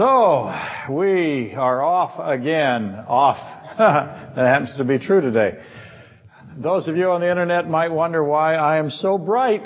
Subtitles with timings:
[0.00, 0.50] So,
[0.88, 3.04] we are off again.
[3.06, 3.36] Off.
[3.78, 5.62] that happens to be true today.
[6.56, 9.64] Those of you on the internet might wonder why I am so bright.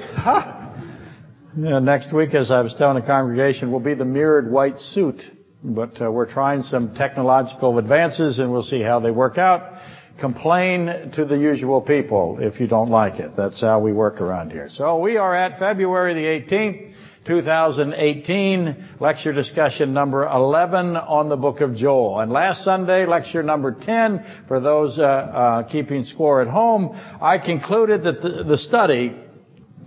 [1.57, 5.23] Next week, as I was telling the congregation, will be the mirrored white suit.
[5.63, 9.81] But uh, we're trying some technological advances and we'll see how they work out.
[10.19, 13.37] Complain to the usual people if you don't like it.
[13.37, 14.69] That's how we work around here.
[14.69, 16.95] So we are at February the 18th.
[17.27, 22.21] 2018, lecture discussion number 11 on the book of Joel.
[22.21, 27.39] And last Sunday, lecture number 10, for those uh, uh, keeping score at home, I
[27.39, 29.17] concluded that the, the study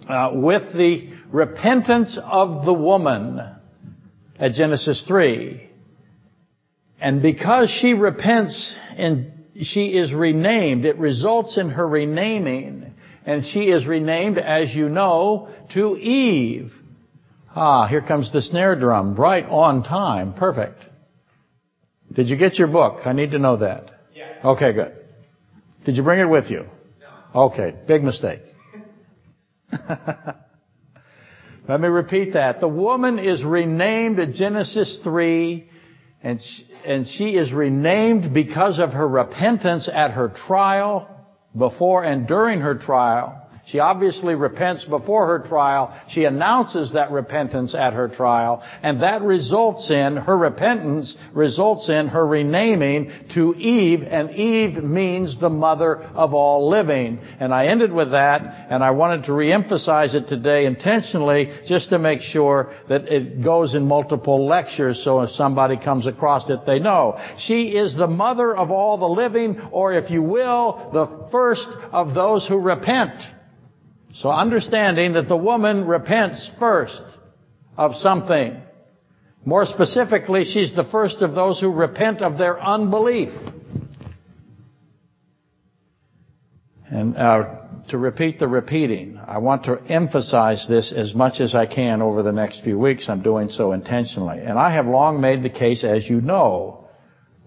[0.07, 3.39] uh, with the repentance of the woman
[4.39, 5.69] at Genesis 3.
[6.99, 9.31] And because she repents and
[9.61, 12.93] she is renamed, it results in her renaming.
[13.25, 16.71] And she is renamed, as you know, to Eve.
[17.59, 19.15] Ah, here comes the snare drum.
[19.15, 20.35] Right on time.
[20.35, 20.79] Perfect.
[22.13, 22.99] Did you get your book?
[23.03, 23.89] I need to know that.
[24.13, 24.31] Yeah.
[24.45, 24.93] Okay, good.
[25.83, 26.67] Did you bring it with you?
[27.33, 27.45] No.
[27.45, 28.41] Okay, big mistake.
[31.67, 32.59] Let me repeat that.
[32.59, 35.67] The woman is renamed at Genesis 3,
[36.21, 41.09] and she, and she is renamed because of her repentance at her trial,
[41.57, 45.93] before and during her trial, she obviously repents before her trial.
[46.07, 48.63] She announces that repentance at her trial.
[48.81, 54.03] And that results in, her repentance results in her renaming to Eve.
[54.03, 57.19] And Eve means the mother of all living.
[57.41, 58.67] And I ended with that.
[58.69, 63.75] And I wanted to reemphasize it today intentionally just to make sure that it goes
[63.75, 67.19] in multiple lectures so if somebody comes across it, they know.
[67.37, 72.13] She is the mother of all the living, or if you will, the first of
[72.13, 73.36] those who repent.
[74.13, 77.01] So understanding that the woman repents first
[77.77, 78.61] of something.
[79.45, 83.29] More specifically, she's the first of those who repent of their unbelief.
[86.89, 91.65] And uh, to repeat the repeating, I want to emphasize this as much as I
[91.65, 93.07] can over the next few weeks.
[93.07, 94.39] I'm doing so intentionally.
[94.39, 96.87] And I have long made the case, as you know,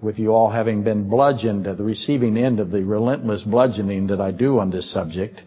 [0.01, 4.21] with you all having been bludgeoned at the receiving end of the relentless bludgeoning that
[4.21, 5.43] I do on this subject,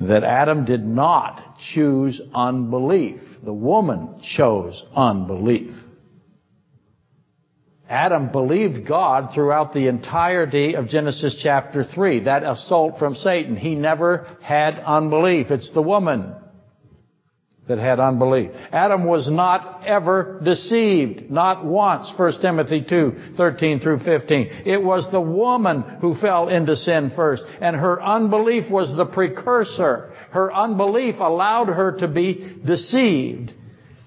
[0.00, 3.20] that Adam did not choose unbelief.
[3.44, 5.74] The woman chose unbelief.
[7.88, 12.20] Adam believed God throughout the entirety of Genesis chapter 3.
[12.24, 13.56] That assault from Satan.
[13.56, 15.50] He never had unbelief.
[15.50, 16.34] It's the woman
[17.66, 18.50] that had unbelief.
[18.72, 21.30] Adam was not ever deceived.
[21.30, 22.12] Not once.
[22.16, 24.62] 1 Timothy 2, 13 through 15.
[24.66, 27.42] It was the woman who fell into sin first.
[27.60, 30.12] And her unbelief was the precursor.
[30.30, 33.52] Her unbelief allowed her to be deceived.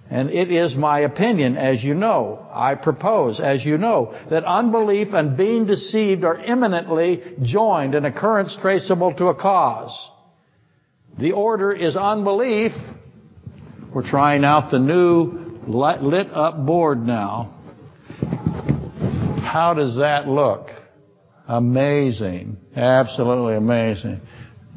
[0.09, 5.13] And it is my opinion, as you know, I propose, as you know, that unbelief
[5.13, 9.93] and being deceived are imminently joined, an occurrence traceable to a cause.
[11.19, 12.71] The order is unbelief,
[13.97, 15.31] we're trying out the new
[15.65, 17.55] lit up board now.
[19.41, 20.67] How does that look?
[21.47, 22.57] Amazing.
[22.75, 24.21] Absolutely amazing.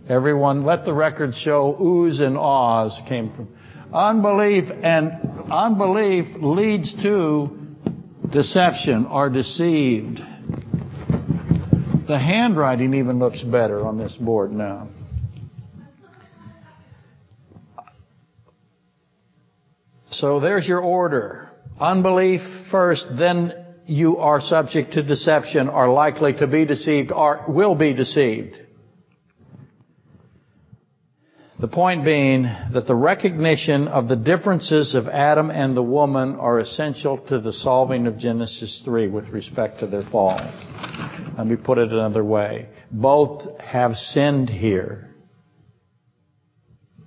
[0.09, 3.55] Everyone, let the record show oohs and ahs came from
[3.93, 5.13] unbelief and
[5.53, 7.59] unbelief leads to
[8.33, 10.19] deception or deceived.
[12.09, 14.89] The handwriting even looks better on this board now.
[20.21, 21.51] So there's your order.
[21.81, 23.55] Unbelief first, then
[23.87, 28.59] you are subject to deception, are likely to be deceived, or will be deceived.
[31.59, 36.59] The point being that the recognition of the differences of Adam and the woman are
[36.59, 40.71] essential to the solving of Genesis 3 with respect to their falls.
[41.39, 42.69] Let me put it another way.
[42.91, 45.15] Both have sinned here.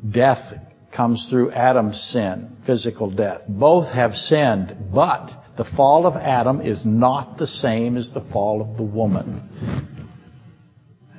[0.08, 0.54] Death
[0.96, 3.42] comes through Adam's sin, physical death.
[3.48, 8.62] Both have sinned, but the fall of Adam is not the same as the fall
[8.62, 9.50] of the woman.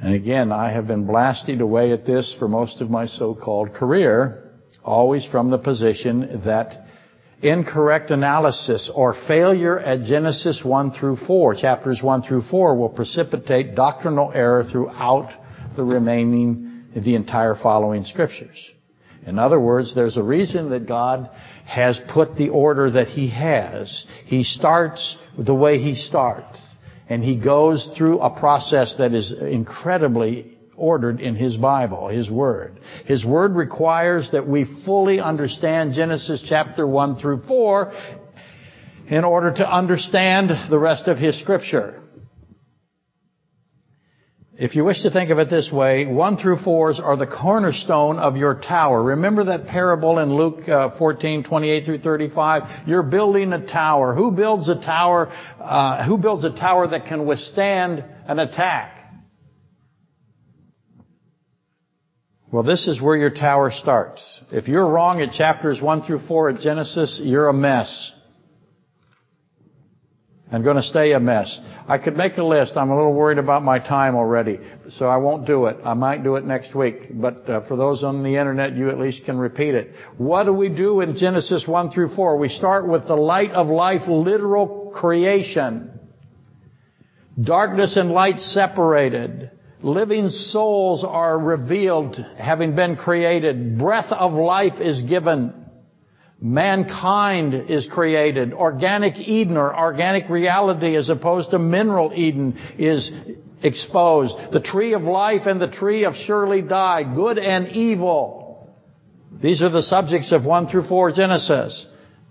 [0.00, 4.50] And again, I have been blasting away at this for most of my so-called career,
[4.85, 6.87] always from the position that
[7.43, 13.75] incorrect analysis or failure at Genesis 1 through 4, chapters 1 through 4, will precipitate
[13.75, 15.31] doctrinal error throughout
[15.76, 18.59] the remaining, the entire following scriptures.
[19.26, 21.31] In other words, there's a reason that God
[21.65, 24.06] has put the order that He has.
[24.26, 26.61] He starts the way He starts.
[27.09, 32.81] And He goes through a process that is incredibly ordered in His Bible, His Word.
[33.06, 37.93] His Word requires that we fully understand Genesis chapter 1 through 4
[39.09, 42.00] in order to understand the rest of his scripture.
[44.56, 48.21] If you wish to think of it this way, 1 through 4s are the cornerstone
[48.21, 49.03] of your tower.
[49.03, 52.87] Remember that parable in Luke uh, 14, 28 through 35?
[52.87, 54.15] You're building a tower.
[54.15, 58.93] Who builds a tower, uh, who builds a tower that can withstand an attack?
[62.53, 64.41] Well, this is where your tower starts.
[64.53, 68.12] If you're wrong at chapters 1 through 4 at Genesis, you're a mess.
[70.55, 71.59] I'm going to stay a mess.
[71.89, 72.77] I could make a list.
[72.77, 74.61] I'm a little worried about my time already,
[74.91, 75.79] so I won't do it.
[75.85, 78.99] I might do it next week, but uh, for those on the internet, you at
[78.99, 79.93] least can repeat it.
[80.17, 82.37] What do we do in Genesis 1 through 4?
[82.39, 85.99] We start with the light of life, literal creation.
[87.43, 89.50] Darkness and light separated.
[89.83, 93.77] Living souls are revealed, having been created.
[93.77, 95.63] Breath of life is given.
[96.44, 98.52] Mankind is created.
[98.52, 103.11] Organic Eden or organic reality as opposed to mineral Eden is
[103.62, 104.52] exposed.
[104.52, 107.14] The tree of life and the tree of surely die.
[107.14, 108.75] Good and evil.
[109.41, 111.87] These are the subjects of 1 through 4 Genesis.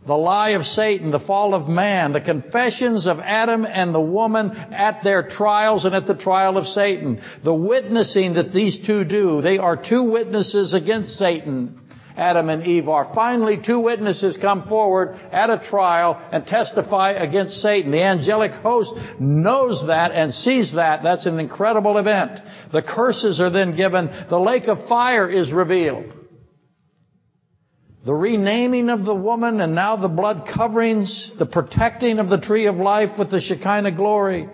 [0.05, 4.51] The lie of Satan, the fall of man, the confessions of Adam and the woman
[4.51, 7.19] at their trials and at the trial of Satan.
[7.43, 9.41] The witnessing that these two do.
[9.41, 11.79] They are two witnesses against Satan.
[12.15, 13.11] Adam and Eve are.
[13.15, 17.91] Finally, two witnesses come forward at a trial and testify against Satan.
[17.91, 21.01] The angelic host knows that and sees that.
[21.03, 22.39] That's an incredible event.
[22.71, 24.09] The curses are then given.
[24.29, 26.13] The lake of fire is revealed.
[28.05, 32.67] The renaming of the woman and now the blood coverings, the protecting of the tree
[32.67, 34.49] of life with the Shekinah glory,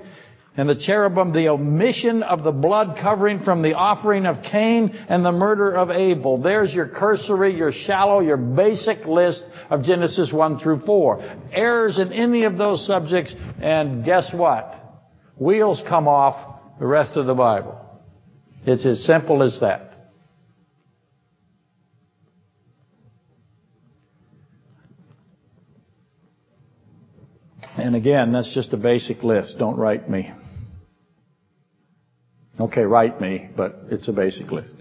[0.57, 5.23] and the cherubim, the omission of the blood covering from the offering of Cain and
[5.23, 6.41] the murder of Abel.
[6.41, 11.39] There's your cursory, your shallow, your basic list of Genesis 1 through 4.
[11.51, 14.75] Errors in any of those subjects, and guess what?
[15.37, 17.79] Wheels come off the rest of the Bible.
[18.65, 19.88] It's as simple as that.
[27.81, 29.57] And again, that's just a basic list.
[29.57, 30.31] Don't write me.
[32.59, 34.73] Okay, write me, but it's a basic list.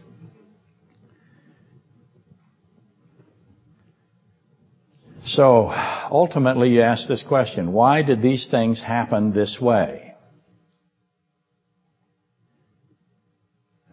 [5.25, 5.69] So,
[6.11, 10.15] ultimately you ask this question, why did these things happen this way?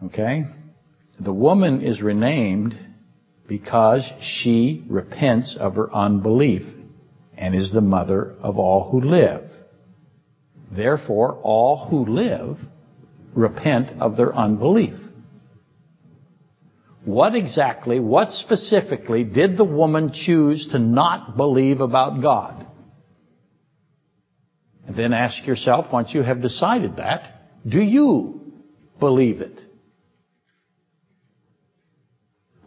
[0.02, 0.44] Okay?
[1.20, 2.78] The woman is renamed
[3.46, 6.75] because she repents of her unbelief
[7.36, 9.44] and is the mother of all who live.
[10.70, 12.58] Therefore, all who live
[13.34, 14.98] repent of their unbelief.
[17.04, 22.66] What exactly, what specifically did the woman choose to not believe about God?
[24.86, 28.52] And then ask yourself, once you have decided that, do you
[28.98, 29.60] believe it?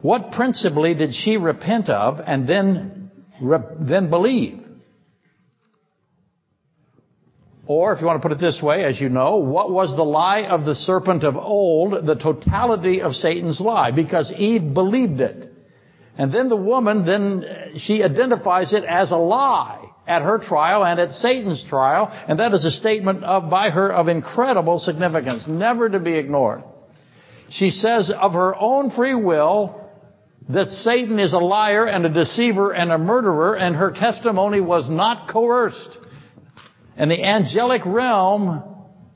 [0.01, 3.11] What principally did she repent of and then,
[3.79, 4.58] then believe?
[7.69, 10.03] Or, if you want to put it this way, as you know, what was the
[10.03, 12.03] lie of the serpent of old?
[12.03, 15.53] The totality of Satan's lie, because Eve believed it.
[16.17, 17.45] And then the woman, then
[17.77, 22.55] she identifies it as a lie at her trial and at Satan's trial, and that
[22.55, 26.63] is a statement of, by her of incredible significance, never to be ignored.
[27.49, 29.79] She says of her own free will
[30.49, 34.89] that Satan is a liar and a deceiver and a murderer, and her testimony was
[34.89, 35.99] not coerced.
[36.99, 38.61] And the angelic realm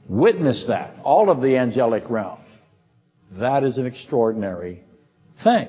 [0.08, 0.96] witnessed that.
[1.04, 2.40] All of the angelic realm.
[3.34, 4.82] That is an extraordinary
[5.44, 5.68] thing.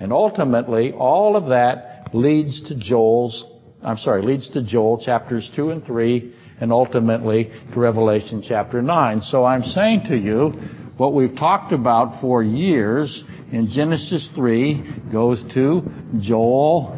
[0.00, 3.46] And ultimately, all of that leads to Joel's,
[3.80, 9.20] I'm sorry, leads to Joel chapters 2 and 3, and ultimately to Revelation chapter 9.
[9.20, 10.48] So I'm saying to you,
[10.96, 13.22] what we've talked about for years
[13.52, 15.82] in Genesis 3 goes to
[16.20, 16.96] Joel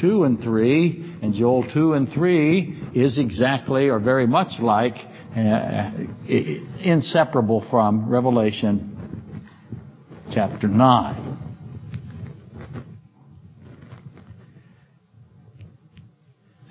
[0.00, 4.94] 2 and 3, and Joel 2 and 3 is exactly or very much like
[5.36, 5.90] uh,
[6.80, 9.44] inseparable from Revelation
[10.32, 11.38] chapter 9.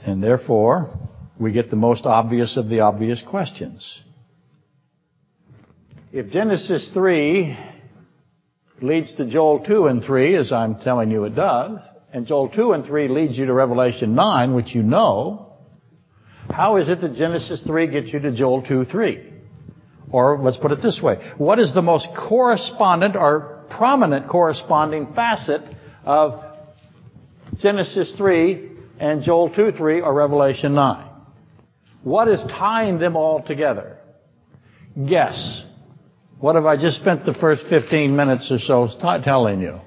[0.03, 0.98] And therefore,
[1.39, 4.00] we get the most obvious of the obvious questions.
[6.12, 7.55] If Genesis 3
[8.82, 11.79] leads to Joel 2 and 3, as I'm telling you it does,
[12.12, 15.44] and Joel 2 and 3 leads you to Revelation 9, which you know,
[16.49, 19.33] how is it that Genesis 3 gets you to Joel 2, 3?
[20.11, 21.17] Or let's put it this way.
[21.37, 25.61] What is the most correspondent or prominent corresponding facet
[26.03, 26.41] of
[27.57, 31.09] Genesis 3 and Joel 2 3 or Revelation 9?
[32.03, 33.97] What is tying them all together?
[35.07, 35.65] Guess.
[36.39, 38.87] What have I just spent the first 15 minutes or so
[39.23, 39.81] telling you?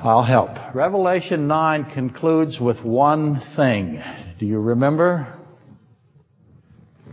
[0.00, 0.50] I'll help.
[0.76, 4.00] Revelation 9 concludes with one thing.
[4.38, 5.36] Do you remember?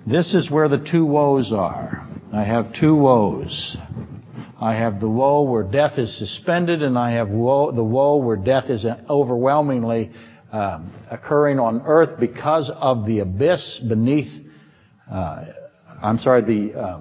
[0.06, 2.08] This is where the two woes are.
[2.32, 3.76] I have two woes.
[4.62, 8.38] I have the woe where death is suspended, and I have woe, the woe where
[8.38, 10.12] death is overwhelmingly
[10.54, 14.32] uh, occurring on earth because of the abyss beneath,
[15.12, 15.46] uh,
[16.04, 17.00] I'm sorry, the uh,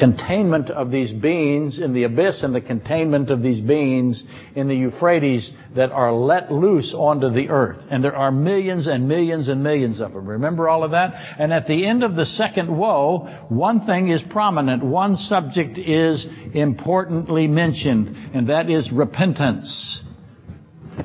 [0.00, 4.24] containment of these beings in the abyss and the containment of these beings
[4.56, 7.76] in the Euphrates that are let loose onto the earth.
[7.90, 10.26] And there are millions and millions and millions of them.
[10.26, 11.12] Remember all of that?
[11.38, 14.82] And at the end of the second woe, one thing is prominent.
[14.82, 20.02] One subject is importantly mentioned, and that is repentance.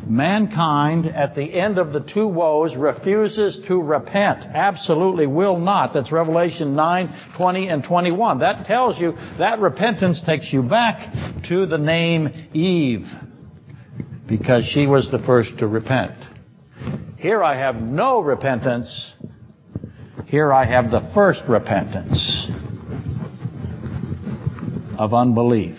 [0.08, 4.46] Mankind, at the end of the two woes, refuses to repent.
[4.46, 5.94] Absolutely will not.
[5.94, 8.40] That's Revelation 9, 20, and 21.
[8.40, 13.08] That tells you that repentance takes you back to the name Eve,
[14.28, 16.14] because she was the first to repent.
[17.18, 19.14] Here I have no repentance.
[20.28, 22.48] Here I have the first repentance
[24.98, 25.78] of unbelief.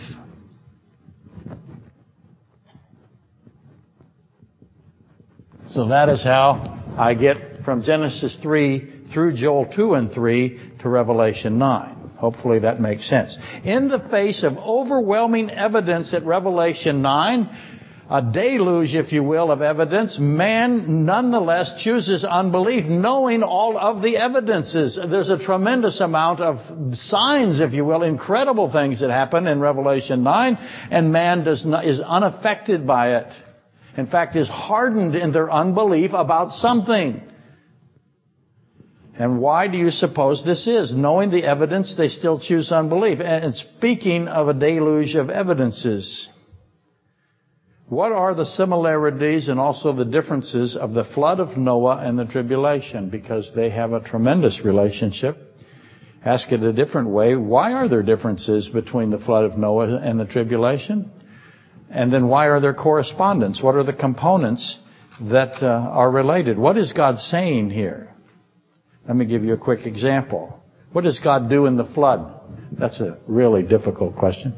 [5.77, 10.89] So that is how I get from Genesis 3 through Joel 2 and 3 to
[10.89, 12.13] Revelation 9.
[12.17, 13.37] Hopefully that makes sense.
[13.63, 17.51] In the face of overwhelming evidence at Revelation 9,
[18.09, 24.17] a deluge, if you will, of evidence, man nonetheless chooses unbelief, knowing all of the
[24.17, 24.99] evidences.
[25.11, 26.57] There's a tremendous amount of
[26.97, 30.57] signs, if you will, incredible things that happen in Revelation 9,
[30.91, 33.31] and man does not, is unaffected by it
[33.97, 37.23] in fact, is hardened in their unbelief about something.
[39.19, 40.95] And why do you suppose this is?
[40.95, 43.21] Knowing the evidence, they still choose unbelief.
[43.21, 46.29] And speaking of a deluge of evidences,
[47.89, 52.27] what are the similarities and also the differences of the flood of Noah and the
[52.27, 53.09] tribulation?
[53.09, 55.39] Because they have a tremendous relationship.
[56.23, 57.37] Ask it a different way.
[57.37, 61.13] Why are there differences between the flood of Noah and the tribulation?
[61.97, 63.63] And then why are there correspondence?
[63.63, 64.79] What are the components
[65.19, 66.59] that uh, are related?
[66.59, 68.15] What is God saying here?
[69.09, 70.61] Let me give you a quick example.
[70.93, 72.39] What does God do in the flood?
[72.79, 74.53] That's a really difficult question.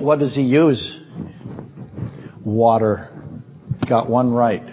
[0.00, 1.00] What does he use?
[2.44, 3.10] Water.
[3.88, 4.64] Got one right.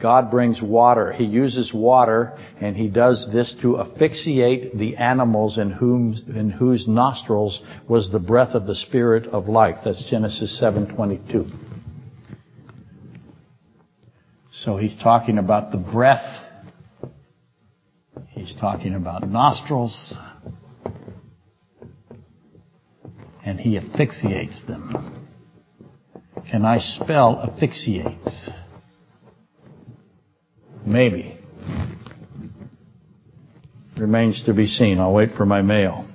[0.00, 1.12] God brings water.
[1.12, 6.88] He uses water and he does this to asphyxiate the animals in, whom, in whose
[6.88, 9.78] nostrils was the breath of the spirit of life.
[9.84, 11.50] That's Genesis 7:22.
[14.52, 16.44] So he's talking about the breath.
[18.28, 20.14] He's talking about nostrils.
[23.44, 25.26] And he asphyxiates them.
[26.50, 28.50] Can I spell asphyxiates?
[30.84, 31.38] Maybe.
[33.98, 34.98] Remains to be seen.
[34.98, 36.06] I'll wait for my mail.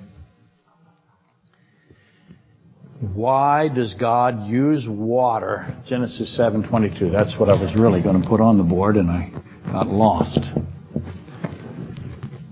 [3.14, 5.76] Why does God use water?
[5.86, 7.12] Genesis 7:22.
[7.12, 9.30] That's what I was really going to put on the board and I
[9.70, 10.40] got lost.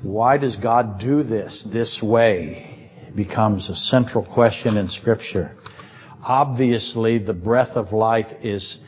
[0.02, 2.90] Why does God do this this way?
[3.16, 5.56] Becomes a central question in scripture.
[6.22, 8.78] Obviously, the breath of life is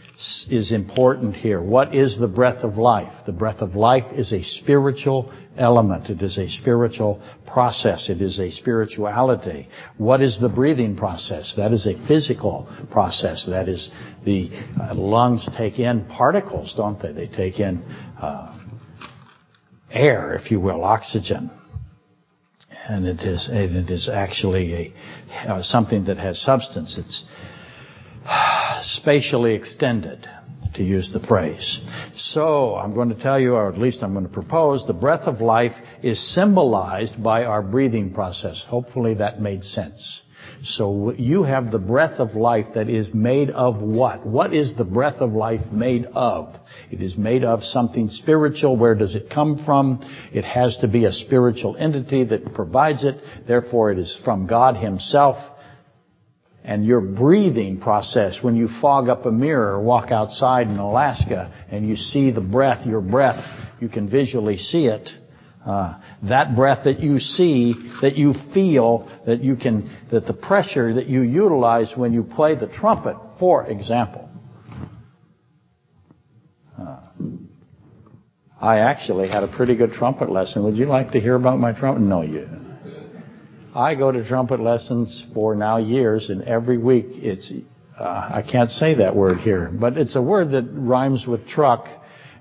[0.51, 1.61] is important here.
[1.61, 3.13] What is the breath of life?
[3.27, 6.09] The breath of life is a spiritual element.
[6.09, 8.09] It is a spiritual process.
[8.09, 9.69] It is a spirituality.
[9.99, 11.53] What is the breathing process?
[11.59, 13.45] That is a physical process.
[13.47, 13.91] That is
[14.25, 14.49] the
[14.81, 17.13] uh, lungs take in particles, don't they?
[17.13, 17.83] They take in
[18.19, 18.59] uh,
[19.91, 21.51] air, if you will, oxygen.
[22.89, 26.97] And it is, and it is actually a, uh, something that has substance.
[26.99, 27.25] It's,
[28.95, 30.27] spatially extended,
[30.75, 31.81] to use the phrase.
[32.17, 35.23] So, I'm going to tell you, or at least I'm going to propose, the breath
[35.23, 38.65] of life is symbolized by our breathing process.
[38.69, 40.21] Hopefully that made sense.
[40.63, 44.25] So you have the breath of life that is made of what?
[44.27, 46.55] What is the breath of life made of?
[46.91, 48.77] It is made of something spiritual.
[48.77, 50.01] Where does it come from?
[50.33, 53.17] It has to be a spiritual entity that provides it.
[53.47, 55.37] Therefore, it is from God Himself
[56.67, 61.55] and your breathing process when you fog up a mirror or walk outside in Alaska
[61.71, 63.43] and you see the breath, your breath,
[63.81, 65.09] you can visually see it.
[65.65, 70.95] Uh, that breath that you see, that you feel, that you can, that the pressure
[70.95, 74.29] that you utilize when you play the trumpet, for example.
[76.77, 77.01] Uh,
[78.61, 80.65] I actually had a pretty good trumpet lesson.
[80.65, 82.03] Would you like to hear about my trumpet?
[82.03, 82.66] No, you.
[83.77, 87.53] I go to trumpet lessons for now years, and every week it's,
[87.99, 91.87] uh, I can't say that word here, but it's a word that rhymes with truck,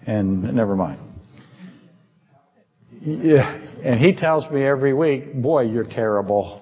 [0.08, 1.00] and never mind.
[3.02, 6.62] Yeah, and he tells me every week, "Boy, you're terrible."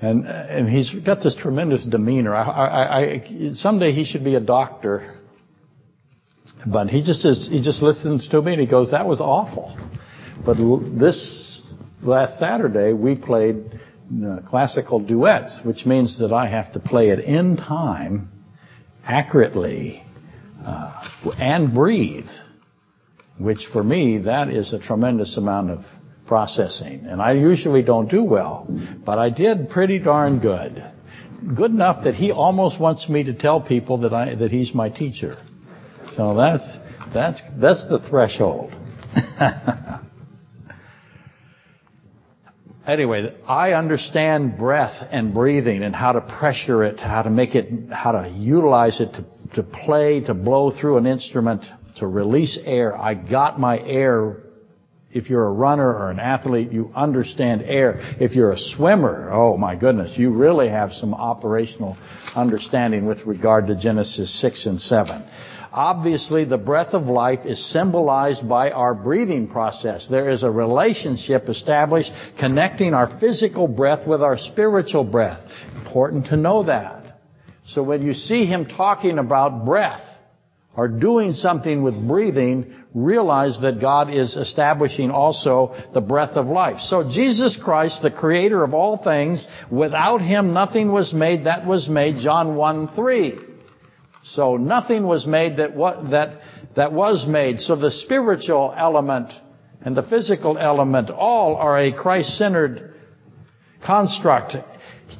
[0.00, 2.34] And and he's got this tremendous demeanor.
[2.34, 5.16] I, I, I someday he should be a doctor,
[6.66, 9.76] but he just is, he just listens to me and he goes, "That was awful."
[10.46, 10.56] But
[10.98, 11.49] this
[12.02, 13.80] last Saturday we played
[14.24, 18.30] uh, classical duets, which means that I have to play it in time,
[19.04, 20.04] accurately,
[20.64, 22.26] uh, and breathe
[23.40, 25.84] which for me, that is a tremendous amount of
[26.26, 27.06] processing.
[27.06, 28.68] And I usually don't do well,
[29.04, 30.84] but I did pretty darn good.
[31.56, 34.90] Good enough that he almost wants me to tell people that I, that he's my
[34.90, 35.36] teacher.
[36.14, 36.64] So that's,
[37.14, 38.74] that's, that's the threshold.
[42.86, 47.90] anyway, I understand breath and breathing and how to pressure it, how to make it,
[47.92, 49.24] how to utilize it to,
[49.56, 51.64] to play, to blow through an instrument
[51.96, 52.96] to release air.
[52.96, 54.38] I got my air.
[55.12, 57.98] If you're a runner or an athlete, you understand air.
[58.20, 61.98] If you're a swimmer, oh my goodness, you really have some operational
[62.36, 65.28] understanding with regard to Genesis 6 and 7.
[65.72, 70.06] Obviously, the breath of life is symbolized by our breathing process.
[70.10, 75.40] There is a relationship established connecting our physical breath with our spiritual breath.
[75.84, 77.20] Important to know that.
[77.66, 80.02] So when you see him talking about breath,
[80.76, 86.80] are doing something with breathing, realize that God is establishing also the breath of life.
[86.80, 91.88] So Jesus Christ, the creator of all things, without him nothing was made that was
[91.88, 93.49] made, John 1 3.
[94.22, 95.76] So nothing was made that,
[96.10, 96.40] that,
[96.76, 97.60] that was made.
[97.60, 99.32] So the spiritual element
[99.82, 102.94] and the physical element all are a Christ-centered
[103.84, 104.56] construct.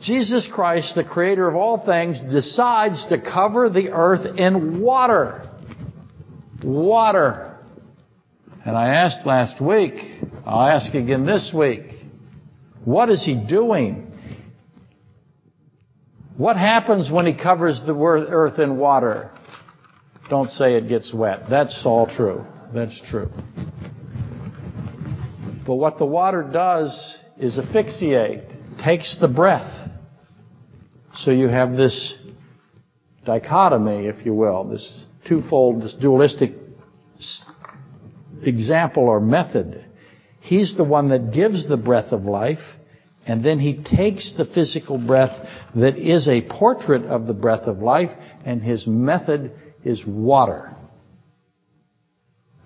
[0.03, 5.49] Jesus Christ, the creator of all things, decides to cover the earth in water.
[6.63, 7.59] Water.
[8.65, 9.95] And I asked last week,
[10.45, 11.87] I'll ask again this week,
[12.85, 14.10] what is he doing?
[16.41, 19.31] What happens when he covers the earth in water?
[20.31, 21.51] Don't say it gets wet.
[21.51, 22.47] That's all true.
[22.73, 23.31] That's true.
[25.67, 29.91] But what the water does is asphyxiate, takes the breath
[31.17, 32.15] so you have this
[33.27, 36.55] dichotomy, if you will, this twofold, this dualistic
[38.41, 39.85] example or method.
[40.41, 42.65] He's the one that gives the breath of life,
[43.27, 47.79] and then he takes the physical breath that is a portrait of the breath of
[47.79, 48.11] life,
[48.45, 49.53] and his method
[49.85, 50.75] is water.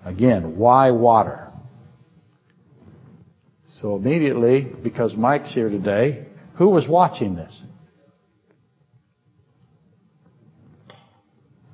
[0.03, 1.49] Again, why water?
[3.69, 7.61] So immediately, because Mike's here today, who was watching this?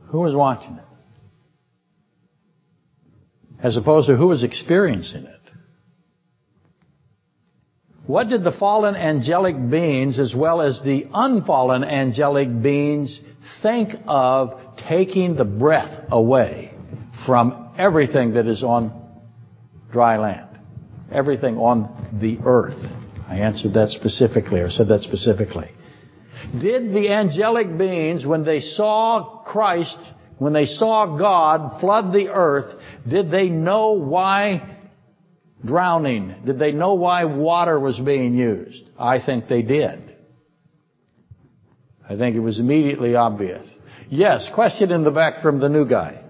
[0.08, 0.84] Who was watching it?
[3.63, 5.41] As opposed to who was experiencing it.
[8.12, 13.21] What did the fallen angelic beings as well as the unfallen angelic beings
[13.62, 16.74] think of taking the breath away
[17.26, 18.91] from everything that is on
[19.93, 20.60] dry land?
[21.10, 22.84] Everything on the earth.
[23.30, 25.71] I answered that specifically or said that specifically.
[26.60, 29.97] Did the angelic beings, when they saw Christ,
[30.38, 34.71] when they saw God flood the earth, did they know why
[35.65, 36.36] drowning?
[36.45, 38.89] Did they know why water was being used?
[38.97, 40.15] I think they did.
[42.08, 43.67] I think it was immediately obvious.
[44.10, 46.24] Yes, question in the back from the new guy.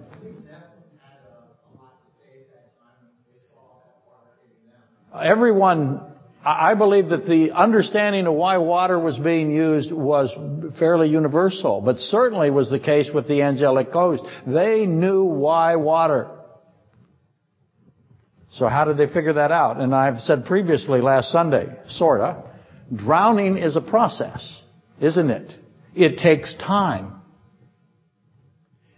[5.14, 6.12] Everyone
[6.44, 10.34] I believe that the understanding of why water was being used was
[10.80, 14.24] fairly universal, but certainly was the case with the angelic host.
[14.48, 16.30] They knew why water.
[18.52, 19.80] So how did they figure that out?
[19.80, 22.44] And I've said previously last Sunday, sorta,
[22.94, 24.62] drowning is a process,
[25.00, 25.54] isn't it?
[25.96, 27.14] It takes time.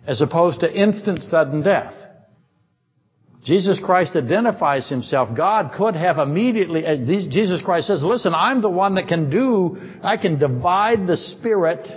[0.07, 1.93] As opposed to instant sudden death.
[3.43, 5.35] Jesus Christ identifies himself.
[5.35, 9.77] God could have immediately, uh, Jesus Christ says, listen, I'm the one that can do,
[10.01, 11.87] I can divide the spirit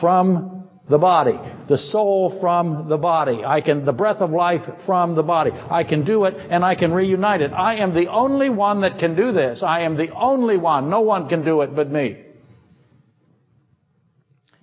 [0.00, 1.38] from the body.
[1.68, 3.42] The soul from the body.
[3.44, 5.50] I can, the breath of life from the body.
[5.52, 7.52] I can do it and I can reunite it.
[7.52, 9.62] I am the only one that can do this.
[9.62, 10.90] I am the only one.
[10.90, 12.24] No one can do it but me.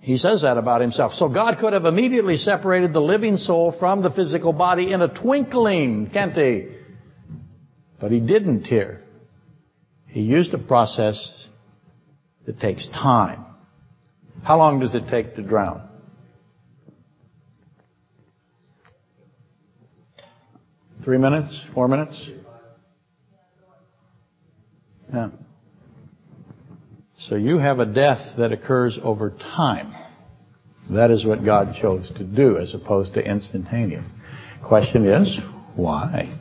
[0.02, 1.12] He says that about himself.
[1.12, 5.06] So God could have immediately separated the living soul from the physical body in a
[5.06, 6.68] twinkling, can't he?
[8.00, 9.00] But he didn't here.
[10.08, 11.46] He used a process
[12.46, 13.46] that takes time.
[14.42, 15.88] How long does it take to drown?
[21.04, 21.66] Three minutes?
[21.74, 22.30] Four minutes?
[25.12, 25.30] Yeah.
[27.18, 29.94] So you have a death that occurs over time.
[30.90, 34.04] That is what God chose to do as opposed to instantaneous.
[34.66, 35.38] Question is,
[35.76, 36.38] why?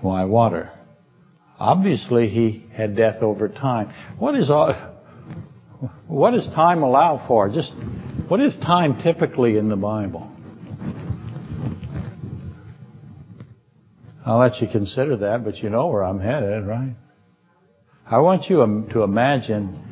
[0.00, 0.70] Why water?
[1.58, 3.92] Obviously he had death over time.
[4.18, 4.72] What is all,
[6.06, 7.50] what does time allow for?
[7.50, 7.74] Just
[8.28, 10.30] what is time typically in the Bible?
[14.24, 16.94] I'll let you consider that, but you know where I'm headed, right?
[18.06, 19.90] I want you to imagine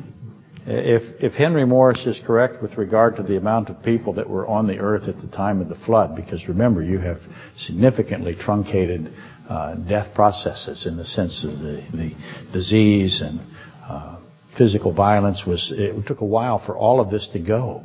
[0.67, 4.45] if, if Henry Morris is correct with regard to the amount of people that were
[4.45, 7.17] on the earth at the time of the flood, because remember, you have
[7.57, 9.11] significantly truncated
[9.49, 12.13] uh, death processes in the sense of the, the
[12.53, 13.39] disease and
[13.83, 14.19] uh,
[14.57, 17.83] physical violence was, it took a while for all of this to go.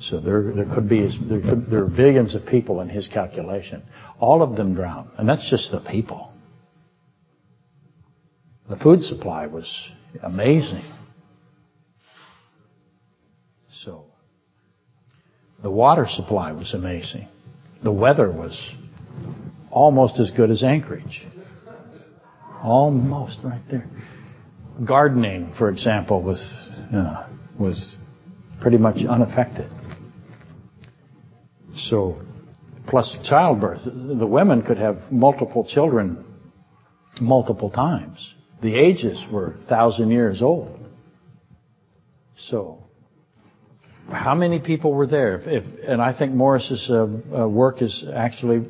[0.00, 3.82] So there, there could be, there, could, there are billions of people in his calculation.
[4.18, 5.10] All of them drowned.
[5.18, 6.32] And that's just the people.
[8.68, 9.90] The food supply was
[10.22, 10.84] amazing.
[13.70, 14.06] So,
[15.62, 17.28] the water supply was amazing.
[17.82, 18.72] The weather was
[19.70, 21.26] almost as good as Anchorage.
[22.62, 23.86] Almost right there.
[24.86, 26.40] Gardening, for example, was
[26.92, 27.96] uh, was
[28.60, 29.70] pretty much unaffected.
[31.76, 32.23] So,
[32.86, 36.24] plus childbirth, the women could have multiple children
[37.20, 38.34] multiple times.
[38.62, 40.80] The ages were thousand years old.
[42.36, 42.84] So,
[44.10, 45.38] how many people were there?
[45.38, 48.68] If, if, and I think Morris's uh, uh, work is actually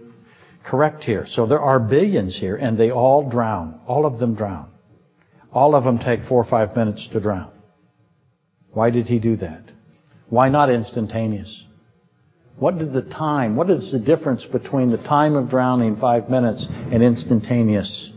[0.65, 1.27] correct here.
[1.29, 3.81] So there are billions here, and they all drown.
[3.87, 4.71] All of them drown.
[5.53, 7.53] All of them take four or five minutes to drown.
[8.71, 9.63] Why did he do that?
[10.29, 11.65] Why not instantaneous?
[12.57, 16.67] What did the time, what is the difference between the time of drowning, five minutes,
[16.71, 18.13] and instantaneous?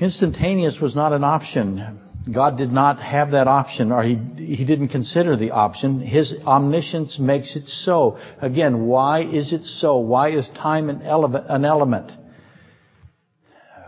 [0.00, 2.00] Instantaneous was not an option.
[2.32, 6.00] God did not have that option, or he, he didn't consider the option.
[6.00, 8.18] His omniscience makes it so.
[8.40, 9.98] Again, why is it so?
[9.98, 11.46] Why is time an element?
[11.48, 12.10] An element?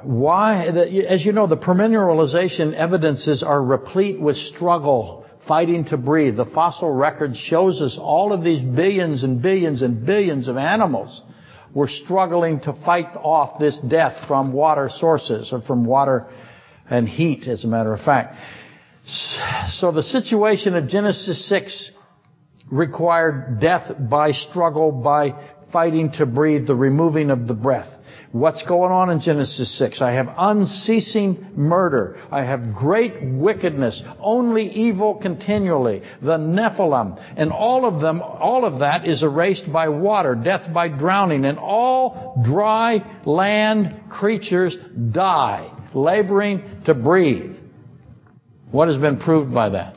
[0.03, 5.20] Why, as you know, the permineralization evidences are replete with struggle,
[5.51, 6.37] fighting to breathe.
[6.37, 11.23] The fossil record shows us all of these billions and billions and billions of animals
[11.75, 16.33] were struggling to fight off this death from water sources or from water
[16.89, 18.37] and heat, as a matter of fact.
[19.71, 21.91] So the situation of Genesis 6
[22.71, 25.33] required death by struggle, by
[25.73, 27.93] fighting to breathe, the removing of the breath.
[28.33, 30.01] What's going on in Genesis 6?
[30.01, 32.17] I have unceasing murder.
[32.31, 34.01] I have great wickedness.
[34.21, 36.03] Only evil continually.
[36.23, 37.21] The Nephilim.
[37.37, 41.45] And all of them, all of that is erased by water, death by drowning.
[41.45, 44.77] And all dry land creatures
[45.11, 47.57] die, laboring to breathe.
[48.71, 49.97] What has been proved by that?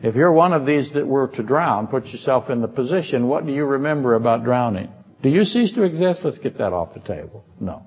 [0.00, 3.44] If you're one of these that were to drown, put yourself in the position, what
[3.44, 4.88] do you remember about drowning?
[5.22, 6.20] Do you cease to exist?
[6.24, 7.44] Let's get that off the table.
[7.60, 7.82] No.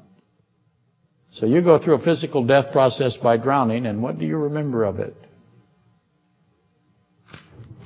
[1.32, 4.84] So you go through a physical death process by drowning, and what do you remember
[4.84, 5.16] of it?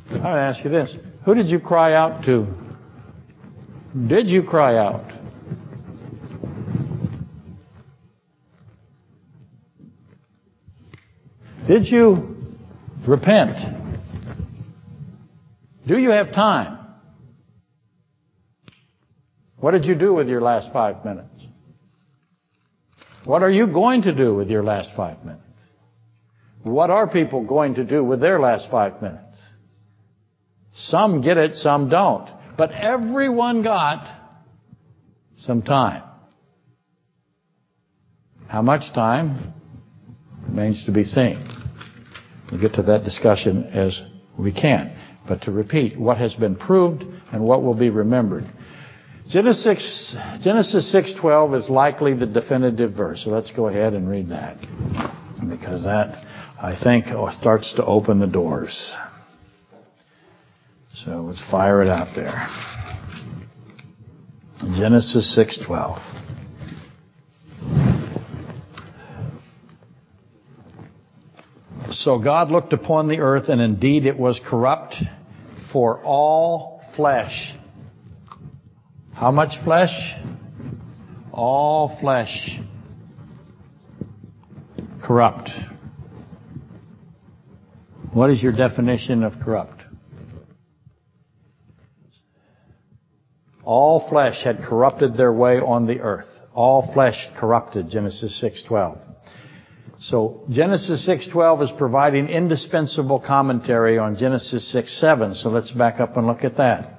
[0.09, 0.95] I'm going to ask you this.
[1.25, 2.47] Who did you cry out to?
[4.07, 5.11] Did you cry out?
[11.67, 12.35] Did you
[13.07, 13.57] repent?
[15.87, 16.84] Do you have time?
[19.65, 21.43] What did you do with your last five minutes?
[23.23, 25.41] What are you going to do with your last five minutes?
[26.61, 29.41] What are people going to do with their last five minutes?
[30.75, 32.29] Some get it, some don't.
[32.55, 34.07] But everyone got
[35.39, 36.03] some time.
[38.47, 39.51] How much time
[40.47, 41.49] remains to be seen.
[42.51, 43.99] We'll get to that discussion as
[44.37, 44.95] we can.
[45.27, 48.45] But to repeat, what has been proved and what will be remembered.
[49.29, 53.23] Genesis, Genesis 6.12 is likely the definitive verse.
[53.23, 54.57] So let's go ahead and read that.
[55.49, 56.23] because that,
[56.61, 58.95] I think, oh, starts to open the doors.
[60.93, 62.47] So let's fire it out there.
[64.77, 66.01] Genesis 6:12.
[71.91, 74.95] So God looked upon the earth and indeed it was corrupt
[75.71, 77.53] for all flesh.
[79.15, 79.93] How much flesh?
[81.31, 82.59] All flesh.
[85.01, 85.49] Corrupt.
[88.11, 89.81] What is your definition of corrupt?
[93.63, 96.27] All flesh had corrupted their way on the earth.
[96.53, 98.97] All flesh corrupted, Genesis 6:12.
[99.99, 105.35] So Genesis 6:12 is providing indispensable commentary on Genesis 6:7.
[105.35, 106.94] So let's back up and look at that.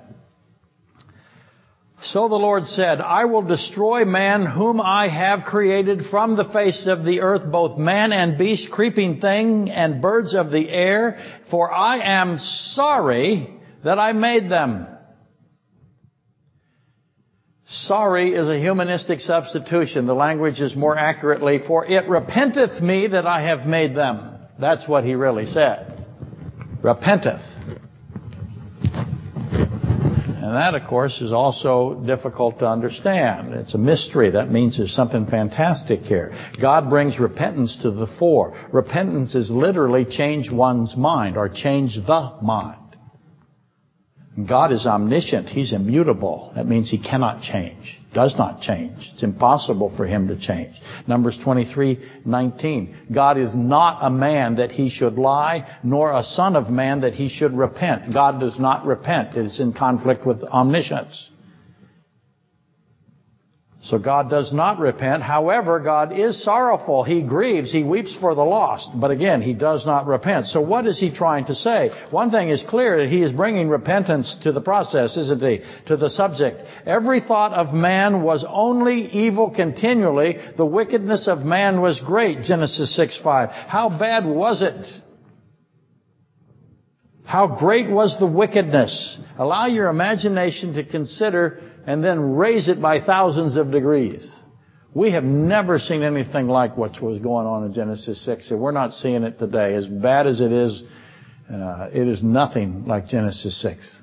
[2.12, 6.86] So the Lord said, I will destroy man whom I have created from the face
[6.86, 11.18] of the earth, both man and beast, creeping thing, and birds of the air,
[11.50, 13.50] for I am sorry
[13.82, 14.86] that I made them.
[17.66, 20.06] Sorry is a humanistic substitution.
[20.06, 24.38] The language is more accurately, for it repenteth me that I have made them.
[24.60, 26.06] That's what he really said.
[26.82, 27.55] Repenteth.
[30.46, 33.52] And that, of course, is also difficult to understand.
[33.52, 34.30] It's a mystery.
[34.30, 36.32] That means there's something fantastic here.
[36.62, 38.56] God brings repentance to the fore.
[38.72, 42.96] Repentance is literally change one's mind or change the mind.
[44.48, 45.48] God is omniscient.
[45.48, 46.52] He's immutable.
[46.54, 48.00] That means He cannot change.
[48.16, 49.10] Does not change.
[49.12, 50.74] It's impossible for Him to change.
[51.06, 53.08] Numbers 23, 19.
[53.14, 57.12] God is not a man that He should lie, nor a son of man that
[57.12, 58.14] He should repent.
[58.14, 59.36] God does not repent.
[59.36, 61.28] It is in conflict with omniscience.
[63.86, 65.22] So God does not repent.
[65.22, 67.04] However, God is sorrowful.
[67.04, 67.70] He grieves.
[67.70, 68.88] He weeps for the lost.
[68.92, 70.48] But again, He does not repent.
[70.48, 71.90] So what is He trying to say?
[72.10, 75.60] One thing is clear that He is bringing repentance to the process, isn't He?
[75.86, 76.62] To the subject.
[76.84, 80.38] Every thought of man was only evil continually.
[80.56, 82.42] The wickedness of man was great.
[82.42, 83.50] Genesis 6, 5.
[83.50, 84.84] How bad was it?
[87.24, 89.18] How great was the wickedness?
[89.38, 94.30] Allow your imagination to consider and then raise it by thousands of degrees.
[94.92, 98.72] We have never seen anything like what was going on in Genesis 6, and we're
[98.72, 99.74] not seeing it today.
[99.74, 100.82] As bad as it is,
[101.52, 103.98] uh, it is nothing like Genesis 6.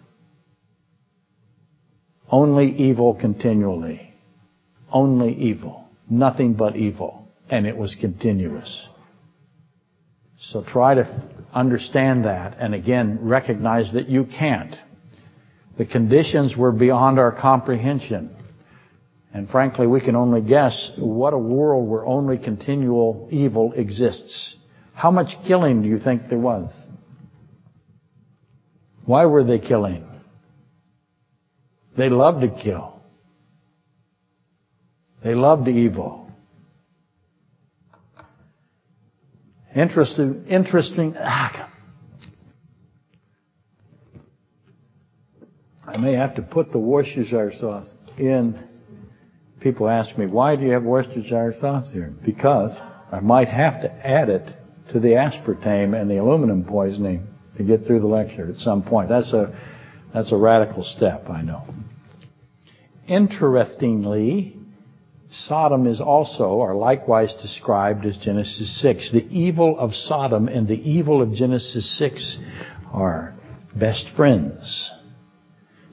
[2.29, 4.13] Only evil continually.
[4.91, 5.89] Only evil.
[6.09, 7.27] Nothing but evil.
[7.49, 8.87] And it was continuous.
[10.39, 14.75] So try to understand that and again recognize that you can't.
[15.77, 18.35] The conditions were beyond our comprehension.
[19.33, 24.55] And frankly, we can only guess what a world where only continual evil exists.
[24.93, 26.71] How much killing do you think there was?
[29.05, 30.05] Why were they killing?
[31.97, 33.01] They loved to kill.
[35.23, 36.31] They loved evil.
[39.75, 41.72] Interesting, interesting, ah,
[45.93, 48.59] I may have to put the Worcestershire sauce in.
[49.59, 52.11] People ask me, why do you have Worcestershire sauce here?
[52.25, 52.75] Because
[53.11, 54.43] I might have to add it
[54.91, 57.27] to the aspartame and the aluminum poisoning
[57.57, 59.09] to get through the lecture at some point.
[59.09, 59.55] That's a,
[60.11, 61.63] that's a radical step, I know.
[63.07, 64.57] Interestingly,
[65.31, 69.11] Sodom is also, or likewise described as Genesis 6.
[69.11, 72.39] The evil of Sodom and the evil of Genesis 6
[72.91, 73.35] are
[73.75, 74.89] best friends.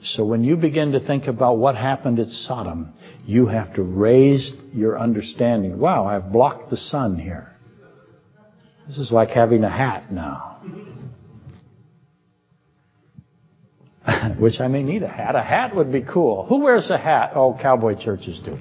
[0.03, 2.95] So when you begin to think about what happened at Sodom,
[3.27, 5.79] you have to raise your understanding.
[5.79, 7.53] Wow, I've blocked the sun here.
[8.89, 10.63] This is like having a hat now.
[14.39, 15.37] Which I may need a hat.
[15.37, 16.47] A hat would be cool.
[16.47, 17.33] Who wears a hat?
[17.35, 18.59] Oh, cowboy churches do.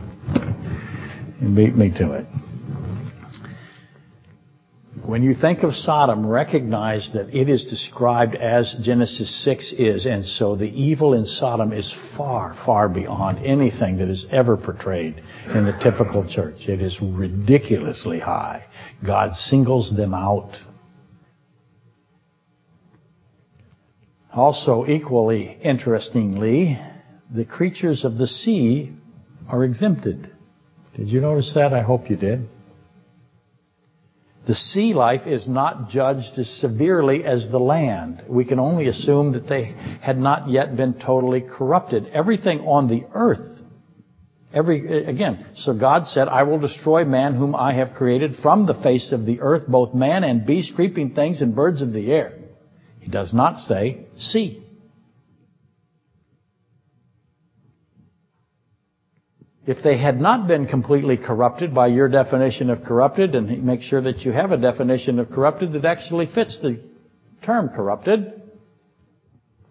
[1.42, 2.26] You beat me to it.
[5.10, 10.24] When you think of Sodom, recognize that it is described as Genesis 6 is, and
[10.24, 15.16] so the evil in Sodom is far, far beyond anything that is ever portrayed
[15.48, 16.68] in the typical church.
[16.68, 18.66] It is ridiculously high.
[19.04, 20.52] God singles them out.
[24.32, 26.80] Also, equally interestingly,
[27.34, 28.92] the creatures of the sea
[29.48, 30.30] are exempted.
[30.96, 31.74] Did you notice that?
[31.74, 32.48] I hope you did.
[34.50, 38.24] The sea life is not judged as severely as the land.
[38.28, 42.08] We can only assume that they had not yet been totally corrupted.
[42.08, 43.50] Everything on the earth
[44.52, 48.74] Every, again, so God said, I will destroy man whom I have created from the
[48.74, 52.34] face of the earth, both man and beast, creeping things and birds of the air.
[53.00, 54.66] He does not say sea.
[59.70, 64.02] If they had not been completely corrupted by your definition of corrupted, and make sure
[64.02, 66.80] that you have a definition of corrupted that actually fits the
[67.44, 68.42] term corrupted,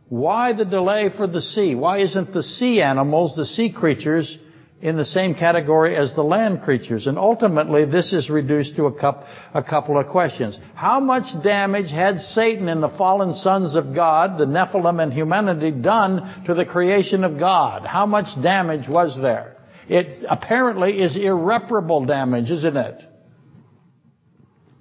[0.09, 1.75] why the delay for the sea?
[1.75, 4.39] Why isn't the sea animals, the sea creatures,
[4.81, 7.09] in the same category as the land creatures.
[7.09, 10.57] And ultimately, this is reduced to a, cup, a couple of questions.
[10.77, 15.73] How much damage had Satan and the fallen sons of God, the Nephilim and humanity,
[15.73, 17.85] done to the creation of God?
[17.85, 19.58] How much damage was there?
[19.89, 23.03] It apparently is irreparable damage, isn't it?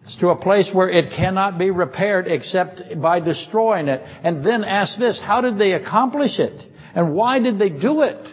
[0.03, 4.01] It's to a place where it cannot be repaired except by destroying it.
[4.23, 6.63] And then ask this, how did they accomplish it?
[6.95, 8.25] And why did they do it?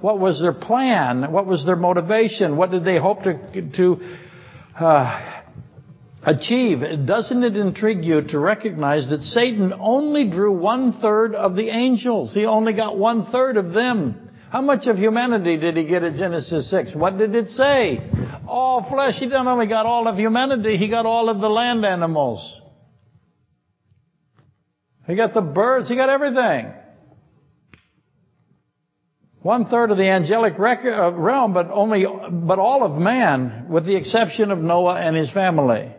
[0.00, 1.30] What was their plan?
[1.30, 2.56] What was their motivation?
[2.56, 4.00] What did they hope to, to
[4.78, 5.42] uh,
[6.24, 6.80] achieve?
[7.06, 12.34] Doesn't it intrigue you to recognize that Satan only drew one third of the angels?
[12.34, 14.29] He only got one third of them.
[14.50, 16.96] How much of humanity did he get at Genesis 6?
[16.96, 18.00] What did it say?
[18.48, 19.14] All flesh.
[19.14, 22.60] He didn't only got all of humanity, he got all of the land animals.
[25.06, 26.72] He got the birds, he got everything.
[29.42, 33.96] One third of the angelic uh, realm, but only, but all of man, with the
[33.96, 35.94] exception of Noah and his family.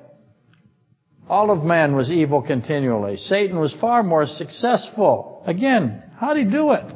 [1.27, 3.17] All of man was evil continually.
[3.17, 5.41] Satan was far more successful.
[5.47, 6.93] Again, how did he do it?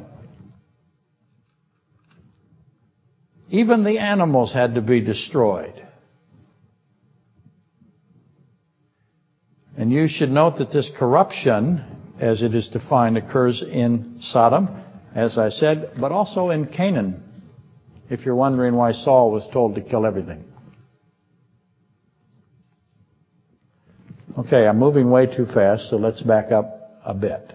[3.48, 5.82] Even the animals had to be destroyed.
[9.78, 11.84] And you should note that this corruption,
[12.18, 14.84] as it is defined, occurs in Sodom
[15.16, 17.22] as I said, but also in Canaan,
[18.10, 20.44] if you're wondering why Saul was told to kill everything.
[24.38, 27.50] Okay, I'm moving way too fast, so let's back up a bit.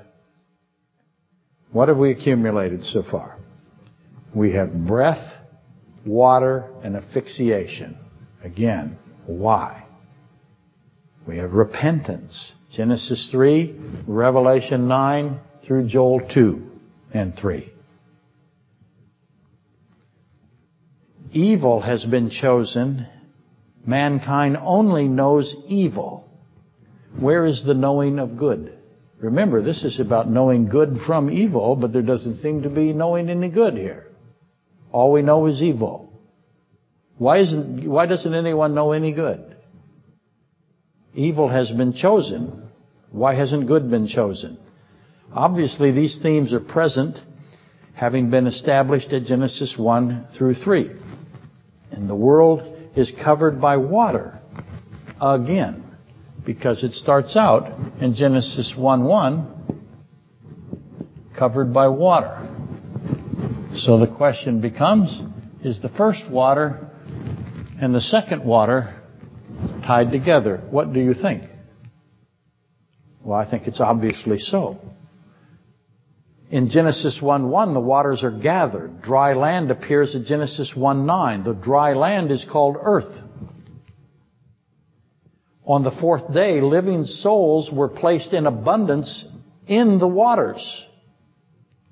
[1.72, 3.38] What have we accumulated so far?
[4.34, 5.32] We have breath,
[6.06, 7.98] water, and asphyxiation.
[8.44, 9.86] Again, why?
[11.28, 12.54] We have repentance.
[12.72, 13.76] Genesis 3,
[14.08, 16.72] Revelation 9, through Joel 2
[17.14, 17.72] and 3.
[21.34, 23.08] Evil has been chosen.
[23.86, 26.28] Mankind only knows evil.
[27.20, 28.78] Where is the knowing of good?
[29.20, 33.30] Remember, this is about knowing good from evil, but there doesn't seem to be knowing
[33.30, 34.08] any good here.
[34.92, 36.12] All we know is evil.
[37.18, 39.56] Why isn't, why doesn't anyone know any good?
[41.14, 42.70] Evil has been chosen.
[43.12, 44.58] Why hasn't good been chosen?
[45.34, 47.18] Obviously, these themes are present,
[47.94, 50.92] having been established at Genesis 1 through 3.
[51.92, 52.64] And the world
[52.96, 54.40] is covered by water
[55.22, 55.84] again,
[56.46, 59.58] because it starts out in Genesis 1 1
[61.38, 62.51] covered by water.
[63.76, 65.22] So the question becomes
[65.64, 66.90] is the first water
[67.80, 69.02] and the second water
[69.86, 70.62] tied together?
[70.70, 71.44] What do you think?
[73.24, 74.80] Well, I think it's obviously so.
[76.50, 79.02] In Genesis 1:1, the waters are gathered.
[79.02, 81.46] Dry land appears in Genesis 1:9.
[81.46, 83.16] The dry land is called earth.
[85.66, 89.24] On the fourth day, living souls were placed in abundance
[89.66, 90.86] in the waters.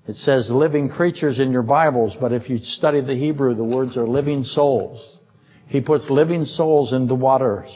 [0.10, 3.96] It says living creatures in your Bibles, but if you study the Hebrew, the words
[3.96, 5.20] are living souls.
[5.68, 7.70] He puts living souls in the waters.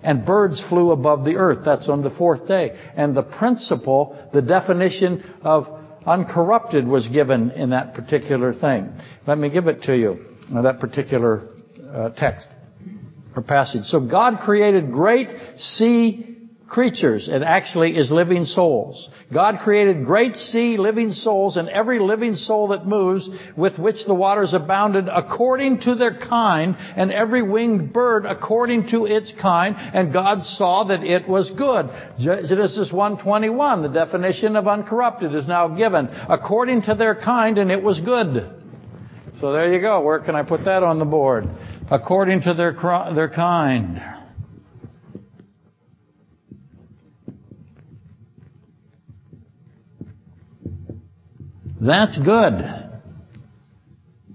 [0.00, 1.64] And birds flew above the earth.
[1.64, 2.78] That's on the fourth day.
[2.94, 5.66] And the principle, the definition of
[6.06, 8.92] uncorrupted was given in that particular thing.
[9.26, 11.48] Let me give it to you, that particular
[11.92, 12.46] uh, text
[13.34, 13.82] or passage.
[13.86, 16.37] So God created great sea
[16.68, 17.28] creatures.
[17.28, 19.08] It actually is living souls.
[19.32, 24.14] God created great sea living souls and every living soul that moves with which the
[24.14, 30.12] waters abounded according to their kind and every winged bird according to its kind and
[30.12, 31.88] God saw that it was good.
[32.18, 37.82] Genesis 1:21 the definition of uncorrupted is now given according to their kind and it
[37.82, 38.54] was good.
[39.40, 40.00] So there you go.
[40.00, 41.48] Where can I put that on the board?
[41.90, 42.72] According to their
[43.14, 44.17] their kind.
[51.88, 52.52] That's good.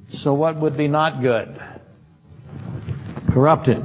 [0.09, 1.55] So what would be not good?
[3.31, 3.83] Corrupted.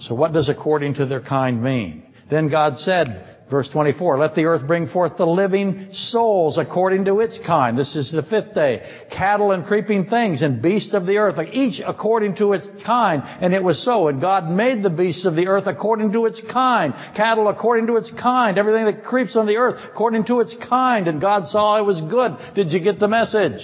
[0.00, 2.04] So what does according to their kind mean?
[2.30, 7.20] Then God said, Verse 24, let the earth bring forth the living souls according to
[7.20, 7.78] its kind.
[7.78, 9.06] This is the fifth day.
[9.10, 13.22] Cattle and creeping things and beasts of the earth, each according to its kind.
[13.24, 14.08] And it was so.
[14.08, 16.92] And God made the beasts of the earth according to its kind.
[17.16, 18.58] Cattle according to its kind.
[18.58, 21.08] Everything that creeps on the earth according to its kind.
[21.08, 22.36] And God saw it was good.
[22.54, 23.62] Did you get the message?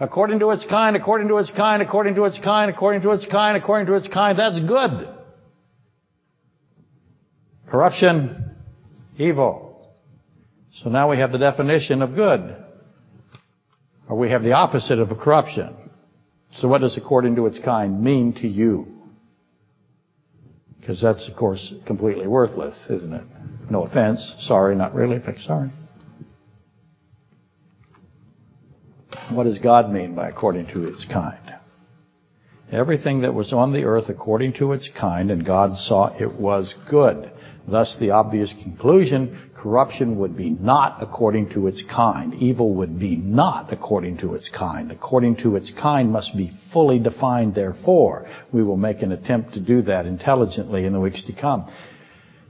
[0.00, 3.26] According to its kind, according to its kind, according to its kind, according to its
[3.26, 4.36] kind, according to its kind.
[4.36, 5.19] That's good.
[7.70, 8.56] Corruption,
[9.16, 9.94] evil.
[10.72, 12.56] So now we have the definition of good.
[14.08, 15.76] Or we have the opposite of corruption.
[16.54, 18.88] So what does according to its kind mean to you?
[20.80, 23.24] Because that's, of course, completely worthless, isn't it?
[23.70, 24.34] No offense.
[24.40, 25.70] Sorry, not really, sorry.
[29.30, 31.54] What does God mean by according to its kind?
[32.72, 36.74] Everything that was on the earth according to its kind, and God saw it was
[36.88, 37.30] good.
[37.70, 42.34] Thus the obvious conclusion, corruption would be not according to its kind.
[42.34, 44.90] Evil would be not according to its kind.
[44.90, 48.26] According to its kind must be fully defined therefore.
[48.52, 51.70] We will make an attempt to do that intelligently in the weeks to come.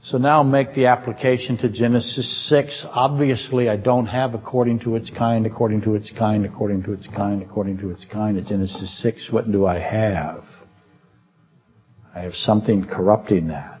[0.03, 2.87] So now make the application to Genesis 6.
[2.89, 7.07] Obviously I don't have according to its kind, according to its kind, according to its
[7.07, 8.37] kind, according to its kind.
[8.37, 10.43] At Genesis 6, what do I have?
[12.15, 13.80] I have something corrupting that.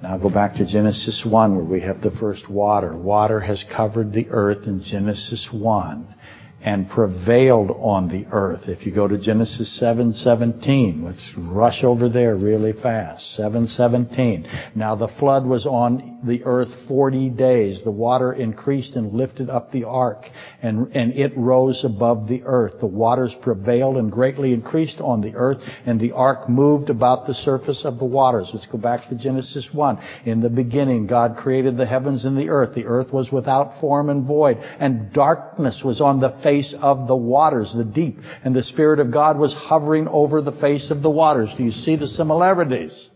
[0.00, 2.96] Now go back to Genesis 1 where we have the first water.
[2.96, 6.14] Water has covered the earth in Genesis 1
[6.62, 8.68] and prevailed on the earth.
[8.68, 13.38] If you go to Genesis 7:17, let's rush over there really fast.
[13.38, 14.46] 7:17.
[14.74, 17.82] Now the flood was on the earth 40 days.
[17.84, 20.28] The water increased and lifted up the ark,
[20.62, 22.80] and, and it rose above the earth.
[22.80, 27.34] The waters prevailed and greatly increased on the earth, and the ark moved about the
[27.34, 28.50] surface of the waters.
[28.52, 29.98] Let's go back to Genesis 1.
[30.24, 32.74] In the beginning, God created the heavens and the earth.
[32.74, 37.16] The earth was without form and void, and darkness was on the face of the
[37.16, 41.10] waters, the deep, and the Spirit of God was hovering over the face of the
[41.10, 41.50] waters.
[41.56, 43.08] Do you see the similarities?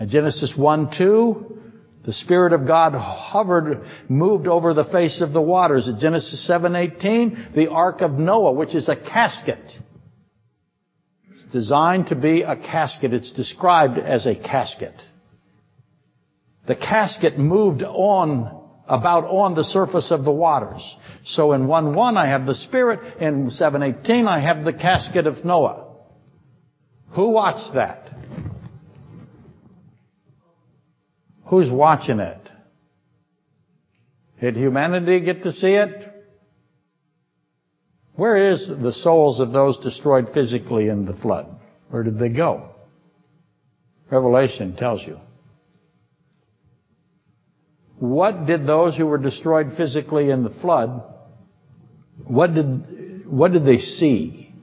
[0.00, 1.58] In Genesis 1, 2,
[2.04, 5.88] the Spirit of God hovered, moved over the face of the waters.
[5.88, 9.78] At Genesis 7:18, the Ark of Noah, which is a casket.
[11.30, 13.12] It's designed to be a casket.
[13.12, 14.94] It's described as a casket.
[16.66, 18.59] The casket moved on,
[18.90, 20.82] about on the surface of the waters.
[21.24, 25.86] So in 1:1 I have the Spirit, in 7:18 I have the casket of Noah.
[27.10, 28.10] Who watched that?
[31.46, 32.40] Who's watching it?
[34.40, 36.06] Did humanity get to see it?
[38.14, 41.46] Where is the souls of those destroyed physically in the flood?
[41.90, 42.70] Where did they go?
[44.10, 45.18] Revelation tells you.
[48.00, 51.02] What did those who were destroyed physically in the flood,
[52.24, 54.54] what did, what did they see?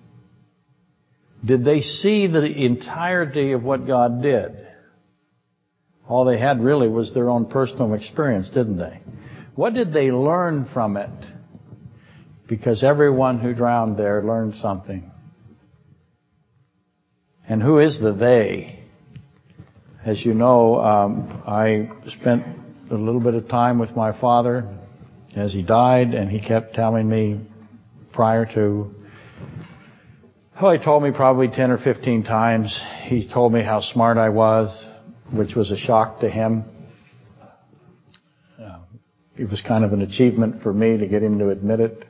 [1.45, 4.67] Did they see the entirety of what God did?
[6.07, 9.01] All they had really was their own personal experience, didn't they?
[9.53, 11.11] What did they learn from it?
[12.47, 15.11] Because everyone who drowned there learned something.
[17.47, 18.79] And who is the they?
[20.03, 22.45] As you know, um, I spent
[22.89, 24.63] a little bit of time with my father
[25.35, 27.41] as he died, and he kept telling me
[28.13, 28.89] prior to,
[30.61, 34.29] oh, he told me probably 10 or 15 times, he told me how smart I
[34.29, 34.89] was,
[35.31, 36.63] which was a shock to him.
[38.59, 38.79] Uh,
[39.35, 42.05] it was kind of an achievement for me to get him to admit it.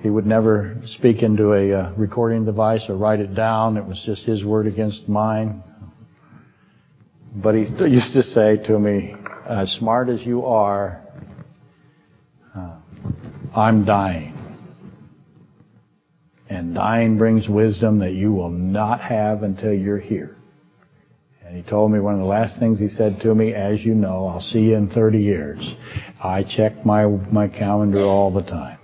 [0.00, 3.76] He would never speak into a uh, recording device or write it down.
[3.76, 5.62] It was just his word against mine.
[7.34, 9.14] But he used to say to me,
[9.48, 11.00] as smart as you are,
[12.54, 12.76] uh,
[13.54, 14.38] I'm dying.
[16.50, 20.36] And dying brings wisdom that you will not have until you're here.
[21.42, 23.94] And he told me one of the last things he said to me, as you
[23.94, 25.74] know, I'll see you in 30 years.
[26.22, 28.78] I check my, my calendar all the time.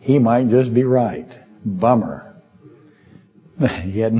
[0.00, 1.28] He might just be right.
[1.64, 2.36] Bummer.
[3.82, 4.14] he, had,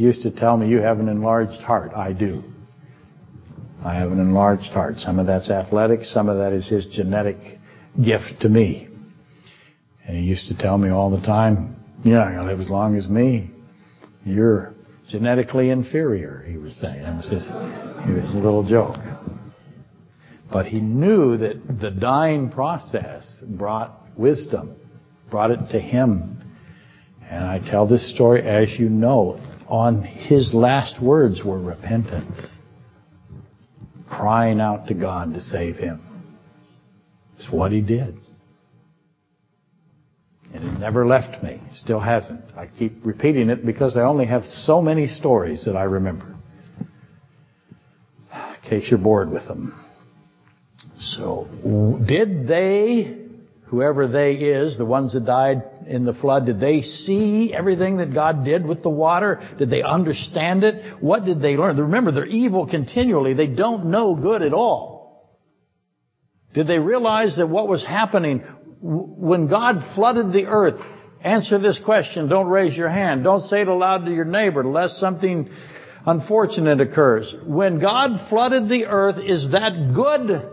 [0.00, 1.92] used to tell me, you have an enlarged heart.
[1.94, 2.42] I do.
[3.84, 4.96] I have an enlarged heart.
[4.98, 7.36] Some of that's athletic, some of that is his genetic
[8.02, 8.88] gift to me.
[10.06, 12.68] And he used to tell me all the time, you're not going to live as
[12.68, 13.50] long as me.
[14.24, 14.74] You're
[15.08, 17.02] genetically inferior, he was saying.
[17.02, 18.98] It was just, it was a little joke.
[20.52, 24.76] But he knew that the dying process brought wisdom,
[25.30, 26.38] brought it to him.
[27.30, 29.40] And I tell this story as you know,
[29.70, 32.38] on his last words were repentance.
[34.08, 36.00] crying out to God to save him.
[37.38, 38.18] It's what he did.
[40.52, 41.62] And it never left me.
[41.74, 42.44] Still hasn't.
[42.56, 46.34] I keep repeating it because I only have so many stories that I remember.
[48.32, 49.74] In case you're bored with them.
[51.00, 51.46] So,
[52.06, 53.19] did they,
[53.70, 58.12] whoever they is, the ones that died in the flood, did they see everything that
[58.12, 59.40] God did with the water?
[59.58, 61.00] Did they understand it?
[61.00, 61.76] What did they learn?
[61.76, 63.34] Remember, they're evil continually.
[63.34, 65.38] They don't know good at all.
[66.52, 68.42] Did they realize that what was happening
[68.80, 70.80] when God flooded the earth,
[71.22, 72.28] answer this question.
[72.28, 73.24] Don't raise your hand.
[73.24, 75.50] Don't say it aloud to your neighbor lest something
[76.06, 77.34] unfortunate occurs.
[77.44, 80.48] When God flooded the earth, is that good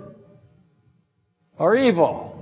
[1.58, 2.37] or evil?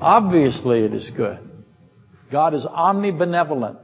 [0.00, 1.38] Obviously it is good.
[2.30, 3.80] God is omnibenevolent.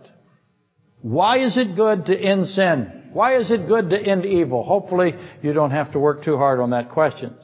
[1.00, 3.10] Why is it good to end sin?
[3.12, 4.62] Why is it good to end evil?
[4.62, 7.34] Hopefully you don't have to work too hard on that question.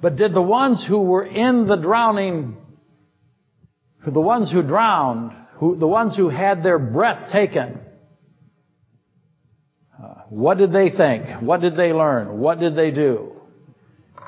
[0.00, 2.56] But did the ones who were in the drowning,
[4.06, 7.78] the ones who drowned, who, the ones who had their breath taken,
[10.02, 11.40] uh, what did they think?
[11.40, 12.38] What did they learn?
[12.38, 13.31] What did they do?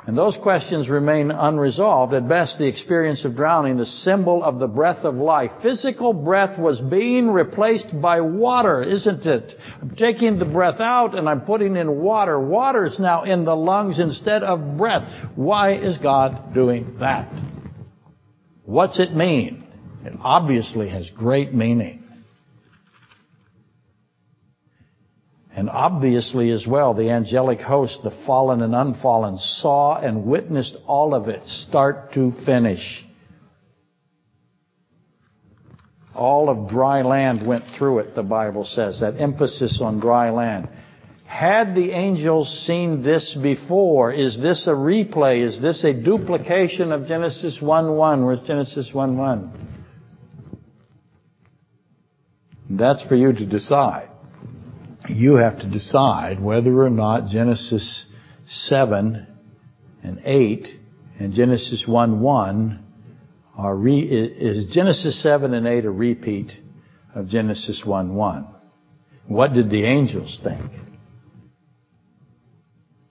[0.07, 2.13] And those questions remain unresolved.
[2.13, 5.51] At best, the experience of drowning, the symbol of the breath of life.
[5.63, 9.55] Physical breath was being replaced by water, isn't it?
[9.81, 12.39] I'm taking the breath out and I'm putting in water.
[12.39, 15.09] Water is now in the lungs instead of breath.
[15.37, 17.33] Why is God doing that?
[18.65, 19.67] What's it mean?
[20.05, 22.04] It obviously has great meaning.
[25.57, 31.15] And obviously as well, the angelic host, the fallen and unfallen, saw and witnessed all
[31.15, 33.05] of it, start to finish.
[36.13, 39.01] All of dry land went through it, the Bible says.
[39.01, 40.69] That emphasis on dry land.
[41.25, 44.13] Had the angels seen this before?
[44.13, 45.47] Is this a replay?
[45.47, 48.25] Is this a duplication of Genesis 1-1?
[48.25, 49.51] Where's Genesis 1-1?
[52.71, 54.11] That's for you to decide
[55.09, 58.07] you have to decide whether or not Genesis
[58.47, 59.27] 7
[60.03, 60.69] and 8
[61.19, 62.85] and Genesis 1 1
[63.57, 66.53] are re, is Genesis 7 and 8 a repeat
[67.15, 68.47] of Genesis 1 1?
[69.27, 70.71] What did the angels think?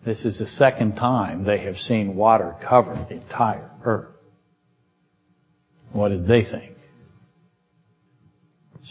[0.05, 4.09] This is the second time they have seen water cover the entire earth.
[5.93, 6.72] What did they think?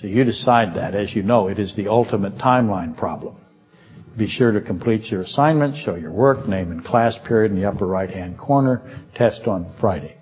[0.03, 0.97] So you decide that.
[0.97, 3.37] As you know, it is the ultimate timeline problem.
[4.19, 7.69] Be sure to complete your assignment, show your work, name and class period in the
[7.69, 10.17] upper right hand corner, test on Friday.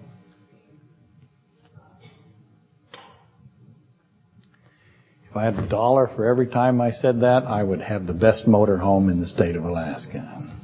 [5.30, 8.12] If I had a dollar for every time I said that, I would have the
[8.12, 10.56] best motor home in the state of Alaska.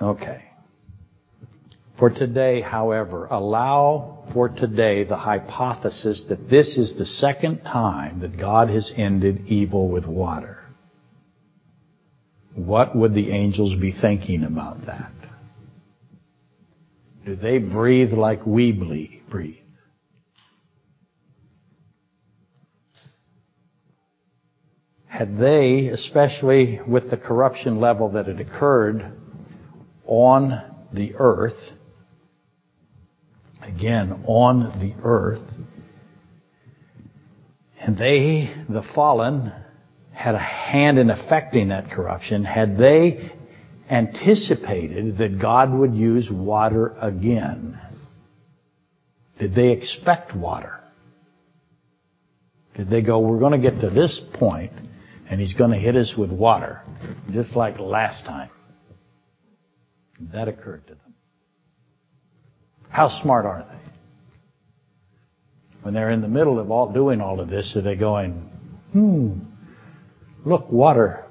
[0.00, 0.44] Okay.
[1.98, 8.38] For today, however, allow for today the hypothesis that this is the second time that
[8.38, 10.58] God has ended evil with water.
[12.54, 15.12] What would the angels be thinking about that?
[17.24, 19.54] Do they breathe like we breathe?
[25.06, 29.12] Had they, especially with the corruption level that had occurred
[30.06, 31.58] on the earth,
[33.68, 35.46] again on the earth.
[37.80, 39.52] And they, the fallen,
[40.12, 42.44] had a hand in affecting that corruption.
[42.44, 43.30] Had they
[43.90, 47.80] anticipated that God would use water again?
[49.38, 50.78] Did they expect water?
[52.76, 54.72] Did they go, we're going to get to this point
[55.30, 56.82] and he's going to hit us with water,
[57.30, 58.50] just like last time?
[60.32, 61.07] That occurred to them.
[62.90, 63.78] How smart are they?
[65.82, 68.50] When they're in the middle of all doing all of this, are they going,
[68.92, 69.38] hmm,
[70.44, 71.24] look, water.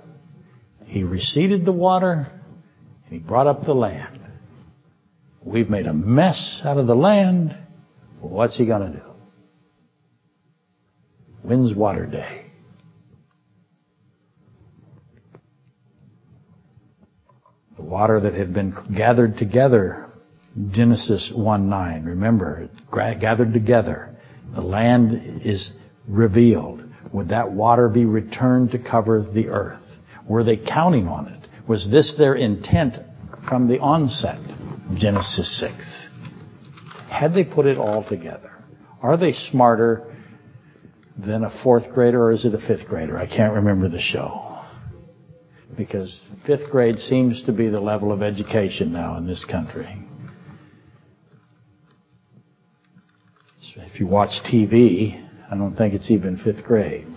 [0.86, 2.32] He receded the water
[3.06, 4.20] and he brought up the land.
[5.44, 7.56] We've made a mess out of the land.
[8.22, 9.04] Well, what's he going to do?
[11.42, 12.52] When's water day?
[17.78, 20.07] The water that had been gathered together
[20.72, 22.06] Genesis 1 9.
[22.06, 24.16] Remember, gathered together.
[24.56, 25.72] The land is
[26.08, 26.84] revealed.
[27.14, 29.82] Would that water be returned to cover the earth?
[30.28, 31.48] Were they counting on it?
[31.68, 32.96] Was this their intent
[33.48, 34.40] from the onset?
[34.96, 36.08] Genesis 6.
[37.10, 38.52] Had they put it all together?
[39.02, 40.16] Are they smarter
[41.18, 43.18] than a fourth grader or is it a fifth grader?
[43.18, 44.44] I can't remember the show.
[45.78, 50.07] because fifth grade seems to be the level of education now in this country.
[53.78, 57.08] If you watch TV, I don't think it's even fifth grade.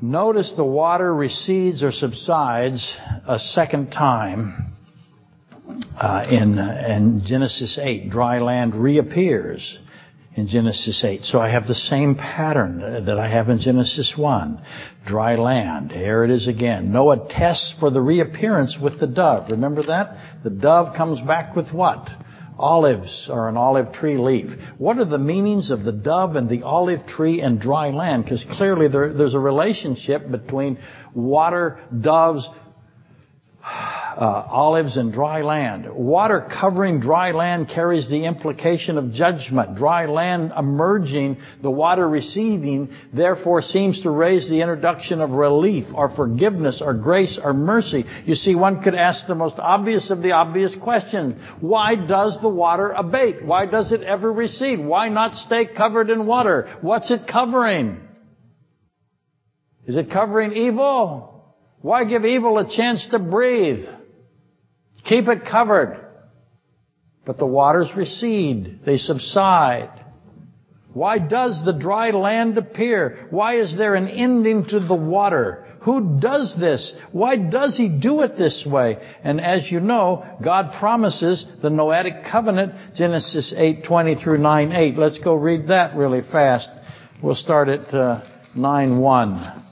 [0.00, 2.94] Notice the water recedes or subsides
[3.26, 4.74] a second time
[5.96, 8.08] uh, in, in Genesis 8.
[8.10, 9.78] Dry land reappears
[10.38, 11.24] in Genesis 8.
[11.24, 14.62] So I have the same pattern that I have in Genesis 1.
[15.04, 15.90] Dry land.
[15.90, 16.92] Here it is again.
[16.92, 19.50] Noah tests for the reappearance with the dove.
[19.50, 20.44] Remember that?
[20.44, 22.08] The dove comes back with what?
[22.56, 24.46] Olives or an olive tree leaf.
[24.78, 28.22] What are the meanings of the dove and the olive tree and dry land?
[28.22, 30.78] Because clearly there, there's a relationship between
[31.14, 32.48] water, doves,
[34.18, 35.86] Uh, olives and dry land.
[35.88, 39.76] Water covering dry land carries the implication of judgment.
[39.76, 46.10] Dry land emerging, the water receding, therefore seems to raise the introduction of relief or
[46.10, 48.06] forgiveness or grace or mercy.
[48.24, 51.40] You see, one could ask the most obvious of the obvious questions.
[51.60, 53.44] Why does the water abate?
[53.44, 54.84] Why does it ever recede?
[54.84, 56.76] Why not stay covered in water?
[56.80, 58.00] What's it covering?
[59.86, 61.54] Is it covering evil?
[61.82, 63.86] Why give evil a chance to breathe?
[65.08, 66.04] Keep it covered.
[67.24, 68.80] But the waters recede.
[68.84, 70.04] They subside.
[70.92, 73.28] Why does the dry land appear?
[73.30, 75.64] Why is there an ending to the water?
[75.82, 76.92] Who does this?
[77.12, 78.98] Why does he do it this way?
[79.22, 84.96] And as you know, God promises the Noetic covenant, Genesis 8:20 through 9:8.
[84.96, 86.68] Let's go read that really fast.
[87.22, 88.22] We'll start at uh,
[88.56, 89.67] 9:1.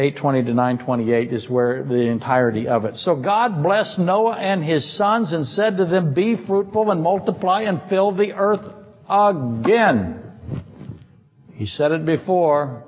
[0.00, 2.96] 820 to 928 is where the entirety of it.
[2.96, 7.62] So God blessed Noah and his sons and said to them, Be fruitful and multiply
[7.62, 8.64] and fill the earth
[9.10, 10.22] again.
[11.52, 12.84] He said it before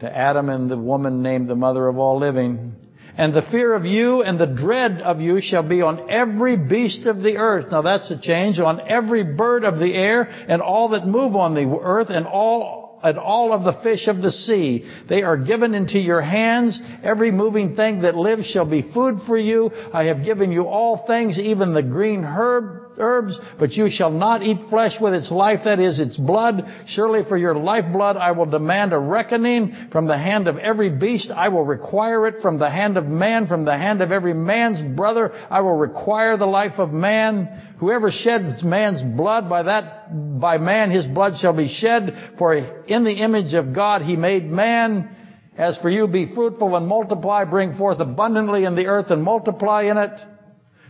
[0.00, 2.74] to Adam and the woman named the mother of all living.
[3.16, 7.06] And the fear of you and the dread of you shall be on every beast
[7.06, 7.66] of the earth.
[7.70, 8.58] Now that's a change.
[8.58, 12.81] On every bird of the air and all that move on the earth and all
[13.02, 14.88] and all of the fish of the sea.
[15.08, 16.80] They are given into your hands.
[17.02, 19.70] Every moving thing that lives shall be food for you.
[19.92, 24.42] I have given you all things, even the green herb, herbs, but you shall not
[24.42, 26.64] eat flesh with its life, that is, its blood.
[26.86, 31.30] Surely for your lifeblood I will demand a reckoning from the hand of every beast.
[31.30, 34.96] I will require it from the hand of man, from the hand of every man's
[34.96, 35.32] brother.
[35.50, 37.74] I will require the life of man.
[37.78, 43.04] Whoever sheds man's blood, by that, by man his blood shall be shed, for in
[43.04, 45.16] the image of God he made man.
[45.56, 49.82] As for you, be fruitful and multiply, bring forth abundantly in the earth and multiply
[49.82, 50.18] in it.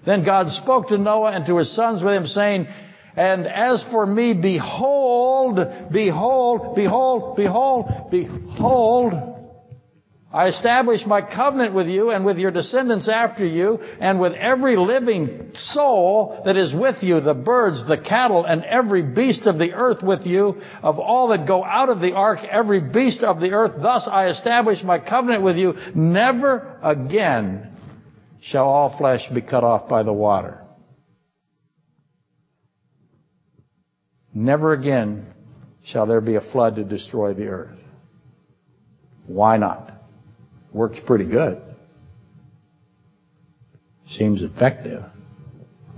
[0.05, 2.67] Then God spoke to Noah and to his sons with him saying,
[3.15, 5.59] and as for me, behold,
[5.93, 9.33] behold, behold, behold, behold,
[10.33, 14.77] I establish my covenant with you and with your descendants after you and with every
[14.77, 19.75] living soul that is with you, the birds, the cattle, and every beast of the
[19.75, 23.53] earth with you, of all that go out of the ark, every beast of the
[23.53, 23.73] earth.
[23.83, 25.75] Thus I establish my covenant with you.
[25.95, 27.72] Never again
[28.43, 30.61] shall all flesh be cut off by the water.
[34.35, 35.27] Never again
[35.85, 37.79] shall there be a flood to destroy the earth.
[39.27, 39.93] Why not?
[40.73, 41.63] Works pretty good.
[44.09, 45.05] Seems effective.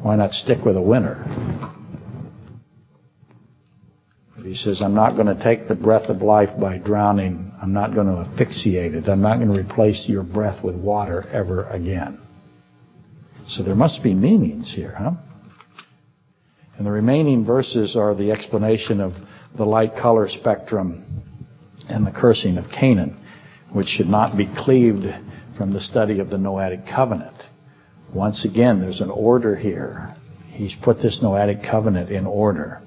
[0.03, 1.25] Why not stick with a winner?
[4.45, 7.53] He says, I'm not going to take the breath of life by drowning.
[7.63, 9.09] I'm not going to asphyxiate it.
[9.09, 12.21] I'm not going to replace your breath with water ever again.
[13.47, 15.13] So there must be meanings here, huh?
[16.77, 19.13] And the remaining verses are the explanation of
[19.57, 21.05] the light color spectrum
[21.89, 23.17] and the cursing of Canaan,
[23.73, 25.05] which should not be cleaved
[25.57, 27.37] from the study of the Noahic covenant.
[28.13, 30.15] Once again, there's an order here.
[30.51, 32.81] He's put this Noahic covenant in order.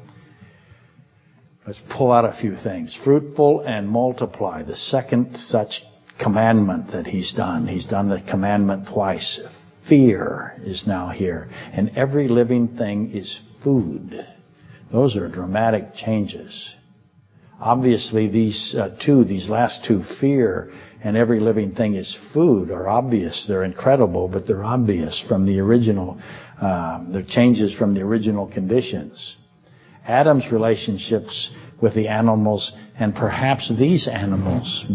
[1.66, 2.98] Let's pull out a few things.
[3.04, 5.82] Fruitful and multiply, the second such
[6.20, 7.68] commandment that he's done.
[7.68, 9.40] He's done the commandment twice
[9.88, 11.50] fear is now here.
[11.74, 14.26] And every living thing is food.
[14.92, 16.74] Those are dramatic changes.
[17.60, 20.72] Obviously, these uh, two, these last two, fear
[21.04, 23.46] and every living thing is food, are obvious.
[23.48, 26.20] They're incredible, but they're obvious from the original,
[26.62, 29.36] uh, the changes from the original conditions.
[30.06, 34.86] Adam's relationships with the animals and perhaps these animals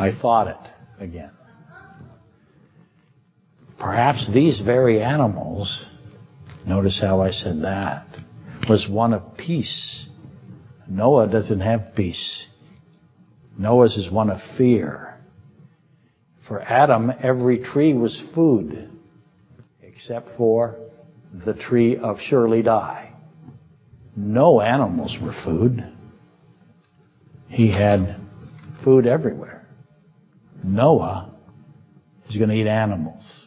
[0.00, 1.32] I thought it again.
[3.78, 5.84] Perhaps these very animals,
[6.66, 8.06] notice how I said that,
[8.66, 10.06] was one of peace.
[10.88, 12.46] Noah doesn't have peace.
[13.58, 15.18] Noah's is one of fear.
[16.48, 18.90] For Adam, every tree was food,
[19.82, 20.76] except for
[21.44, 23.12] the tree of surely die.
[24.16, 25.86] No animals were food.
[27.48, 28.16] He had
[28.82, 29.49] food everywhere.
[30.64, 31.32] Noah
[32.28, 33.46] is going to eat animals.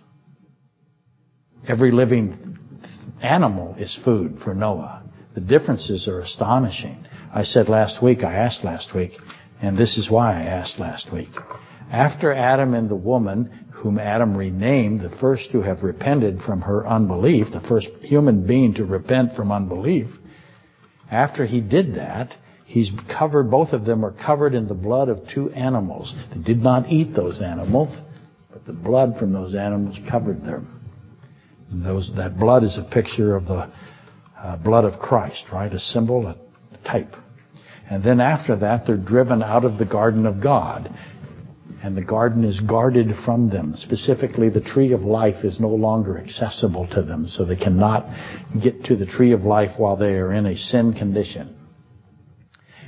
[1.67, 2.57] Every living
[3.21, 5.03] animal is food for Noah.
[5.33, 7.05] The differences are astonishing.
[7.33, 9.11] I said last week, I asked last week,
[9.61, 11.29] and this is why I asked last week.
[11.91, 16.85] After Adam and the woman, whom Adam renamed, the first to have repented from her
[16.87, 20.07] unbelief, the first human being to repent from unbelief,
[21.09, 22.35] after he did that,
[22.73, 26.13] he's covered, both of them are covered in the blood of two animals.
[26.33, 27.95] They did not eat those animals,
[28.51, 30.81] but the blood from those animals covered them.
[31.71, 33.71] Those, that blood is a picture of the
[34.37, 35.71] uh, blood of Christ, right?
[35.71, 36.35] A symbol, a
[36.83, 37.13] type.
[37.89, 40.91] And then after that, they're driven out of the garden of God.
[41.83, 43.75] And the garden is guarded from them.
[43.75, 48.05] Specifically, the tree of life is no longer accessible to them, so they cannot
[48.63, 51.52] get to the tree of life while they are in a sin condition.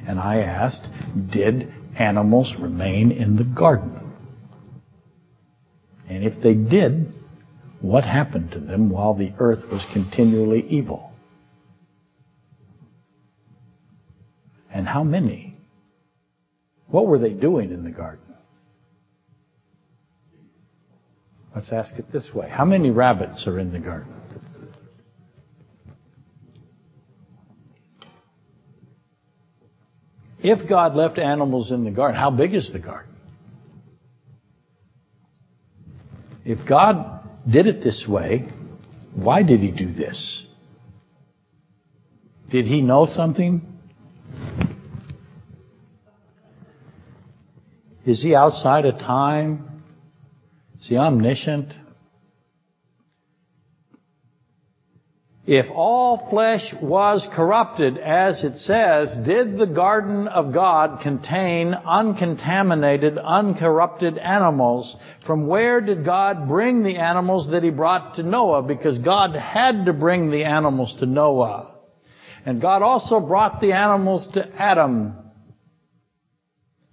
[0.07, 0.87] And I asked,
[1.31, 4.01] did animals remain in the garden?
[6.07, 7.11] And if they did,
[7.81, 11.11] what happened to them while the earth was continually evil?
[14.71, 15.57] And how many?
[16.87, 18.21] What were they doing in the garden?
[21.55, 22.49] Let's ask it this way.
[22.49, 24.13] How many rabbits are in the garden?
[30.47, 33.11] If God left animals in the garden, how big is the garden?
[36.45, 38.47] If God did it this way,
[39.15, 40.45] why did he do this?
[42.51, 43.59] Did he know something?
[48.05, 49.81] Is he outside of time?
[50.79, 51.73] Is he omniscient?
[55.47, 63.19] If all flesh was corrupted, as it says, did the garden of God contain uncontaminated,
[63.19, 64.95] uncorrupted animals?
[65.27, 68.63] From where did God bring the animals that He brought to Noah?
[68.63, 71.75] Because God had to bring the animals to Noah.
[72.43, 75.15] And God also brought the animals to Adam.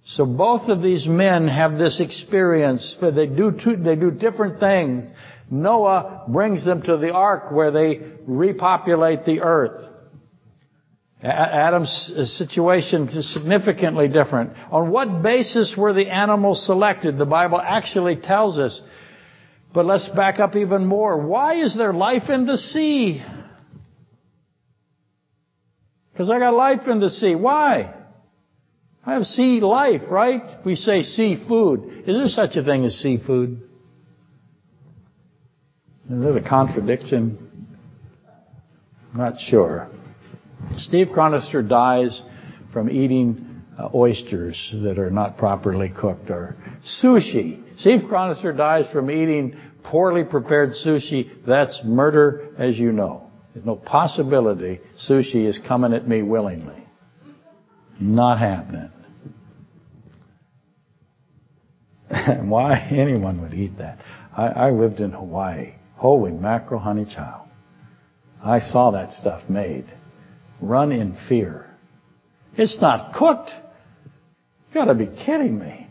[0.05, 2.95] So both of these men have this experience.
[2.99, 5.05] But they do two, they do different things.
[5.53, 9.87] Noah brings them to the ark where they repopulate the earth.
[11.21, 14.53] Adam's situation is significantly different.
[14.71, 17.17] On what basis were the animals selected?
[17.17, 18.81] The Bible actually tells us.
[19.73, 21.25] But let's back up even more.
[21.25, 23.23] Why is there life in the sea?
[26.11, 27.35] Because I got life in the sea.
[27.35, 27.93] Why?
[29.05, 30.65] I have sea life, right?
[30.65, 32.05] We say seafood.
[32.07, 33.69] Is there such a thing as seafood?
[36.13, 37.67] Is it a contradiction?
[39.15, 39.89] Not sure.
[40.77, 42.21] Steve Chronister dies
[42.71, 46.55] from eating uh, oysters that are not properly cooked or
[47.01, 47.63] sushi.
[47.79, 51.31] Steve Chronister dies from eating poorly prepared sushi.
[51.47, 53.31] That's murder, as you know.
[53.53, 56.83] There's no possibility sushi is coming at me willingly.
[57.99, 58.91] Not happening.
[62.49, 63.97] Why anyone would eat that?
[64.35, 65.73] I, I lived in Hawaii.
[65.95, 67.47] Holy mackerel, honey child.
[68.43, 69.85] I saw that stuff made.
[70.61, 71.69] Run in fear.
[72.55, 73.51] It's not cooked.
[74.69, 75.87] You gotta be kidding me.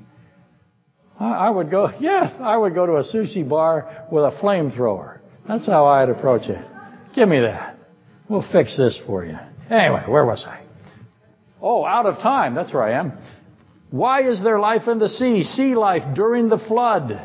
[1.18, 5.18] I, I would go, yes, I would go to a sushi bar with a flamethrower.
[5.46, 6.64] That's how I'd approach it.
[7.14, 7.76] Give me that.
[8.28, 9.36] We'll fix this for you.
[9.70, 10.64] Anyway, where was I?
[11.60, 12.54] Oh, out of time.
[12.54, 13.12] That's where I am.
[13.90, 15.44] Why is there life in the sea?
[15.44, 17.20] Sea life during the flood.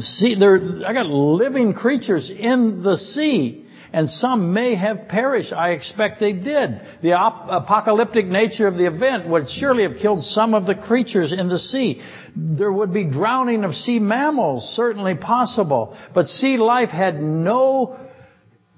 [0.00, 5.52] See, there, I got living creatures in the sea, and some may have perished.
[5.52, 6.80] I expect they did.
[7.02, 11.32] The op- apocalyptic nature of the event would surely have killed some of the creatures
[11.32, 12.02] in the sea.
[12.36, 15.96] There would be drowning of sea mammals, certainly possible.
[16.14, 17.98] But sea life had no,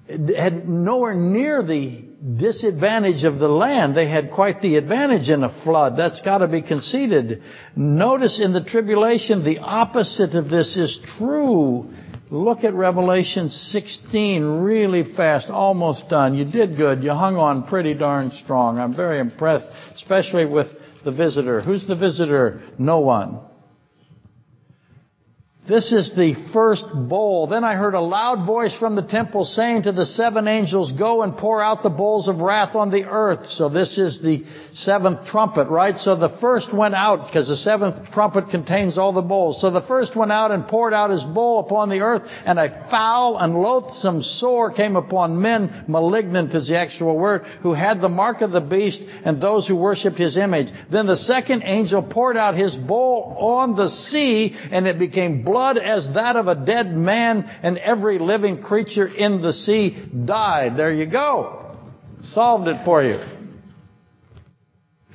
[0.08, 3.96] had nowhere near the disadvantage of the land.
[3.96, 5.96] They had quite the advantage in a flood.
[5.96, 7.42] That's got to be conceded.
[7.74, 11.90] Notice in the tribulation, the opposite of this is true.
[12.30, 16.36] Look at Revelation 16 really fast, almost done.
[16.36, 17.02] You did good.
[17.02, 18.78] You hung on pretty darn strong.
[18.78, 20.68] I'm very impressed, especially with
[21.04, 21.60] the visitor.
[21.60, 22.62] Who's the visitor?
[22.78, 23.40] No one.
[25.70, 27.46] This is the first bowl.
[27.46, 31.22] Then I heard a loud voice from the temple saying to the seven angels, go
[31.22, 33.48] and pour out the bowls of wrath on the earth.
[33.50, 34.44] So this is the
[34.74, 35.96] seventh trumpet, right?
[35.96, 39.60] So the first went out because the seventh trumpet contains all the bowls.
[39.60, 42.88] So the first went out and poured out his bowl upon the earth and a
[42.90, 48.08] foul and loathsome sore came upon men, malignant is the actual word, who had the
[48.08, 50.66] mark of the beast and those who worshipped his image.
[50.90, 55.59] Then the second angel poured out his bowl on the sea and it became blood
[55.78, 60.76] as that of a dead man and every living creature in the sea died.
[60.76, 61.76] There you go.
[62.22, 63.18] Solved it for you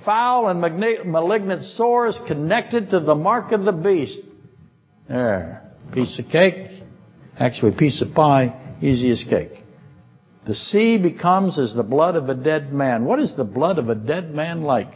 [0.05, 4.19] foul and malignant sores connected to the mark of the beast.
[5.09, 5.63] There.
[5.91, 6.69] Piece of cake.
[7.37, 8.77] Actually, piece of pie.
[8.81, 9.63] Easy as cake.
[10.45, 13.05] The sea becomes as the blood of a dead man.
[13.05, 14.93] What is the blood of a dead man like?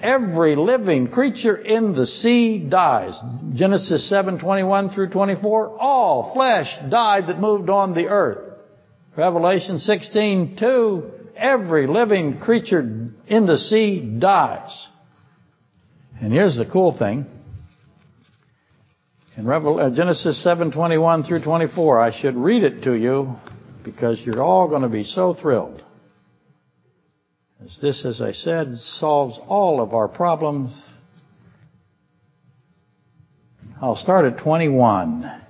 [0.00, 3.14] Every living creature in the sea dies.
[3.54, 5.78] Genesis 7:21 through 24.
[5.78, 8.38] All flesh died that moved on the earth.
[9.16, 14.86] Revelation 16:2 every living creature in the sea dies.
[16.20, 17.26] And here's the cool thing.
[19.36, 23.34] In uh, Genesis 7:21 through 24, I should read it to you
[23.84, 25.82] because you're all going to be so thrilled.
[27.64, 30.88] As this, as I said, solves all of our problems.
[33.80, 35.42] I'll start at 21.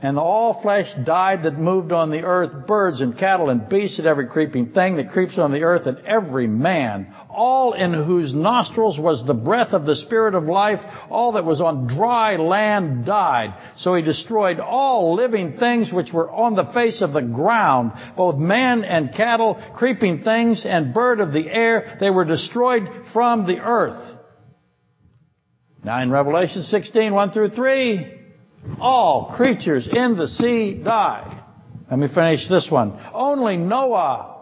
[0.00, 4.06] And all flesh died that moved on the earth, birds and cattle and beasts and
[4.06, 8.96] every creeping thing that creeps on the earth and every man, all in whose nostrils
[8.96, 10.78] was the breath of the Spirit of life,
[11.10, 13.54] all that was on dry land died.
[13.78, 18.36] So he destroyed all living things which were on the face of the ground, both
[18.36, 23.58] man and cattle, creeping things and bird of the air, they were destroyed from the
[23.58, 24.16] earth.
[25.82, 28.17] Now in Revelation 16, 1 through 3,
[28.80, 31.42] all creatures in the sea died.
[31.90, 32.98] Let me finish this one.
[33.12, 34.38] Only Noah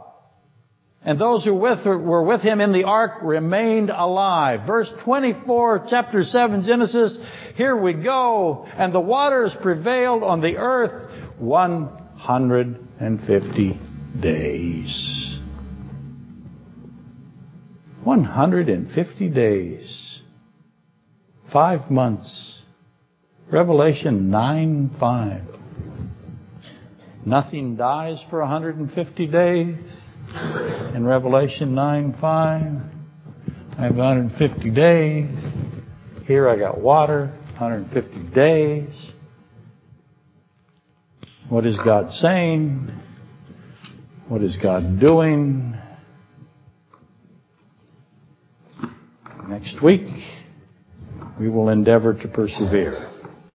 [1.07, 4.67] and those who were with him in the ark remained alive.
[4.67, 7.17] Verse 24, chapter 7, Genesis.
[7.55, 8.67] Here we go.
[8.77, 11.09] And the waters prevailed on the earth
[11.39, 13.81] 150
[14.21, 15.39] days.
[18.03, 20.21] 150 days.
[21.53, 22.56] Five months.
[23.51, 25.43] Revelation 9 5.
[27.25, 29.77] Nothing dies for 150 days.
[30.95, 35.31] In Revelation 9 5, I have 150 days.
[36.27, 38.89] Here I got water, 150 days.
[41.49, 42.91] What is God saying?
[44.29, 45.77] What is God doing?
[49.49, 50.09] Next week,
[51.39, 53.16] we will endeavor to persevere.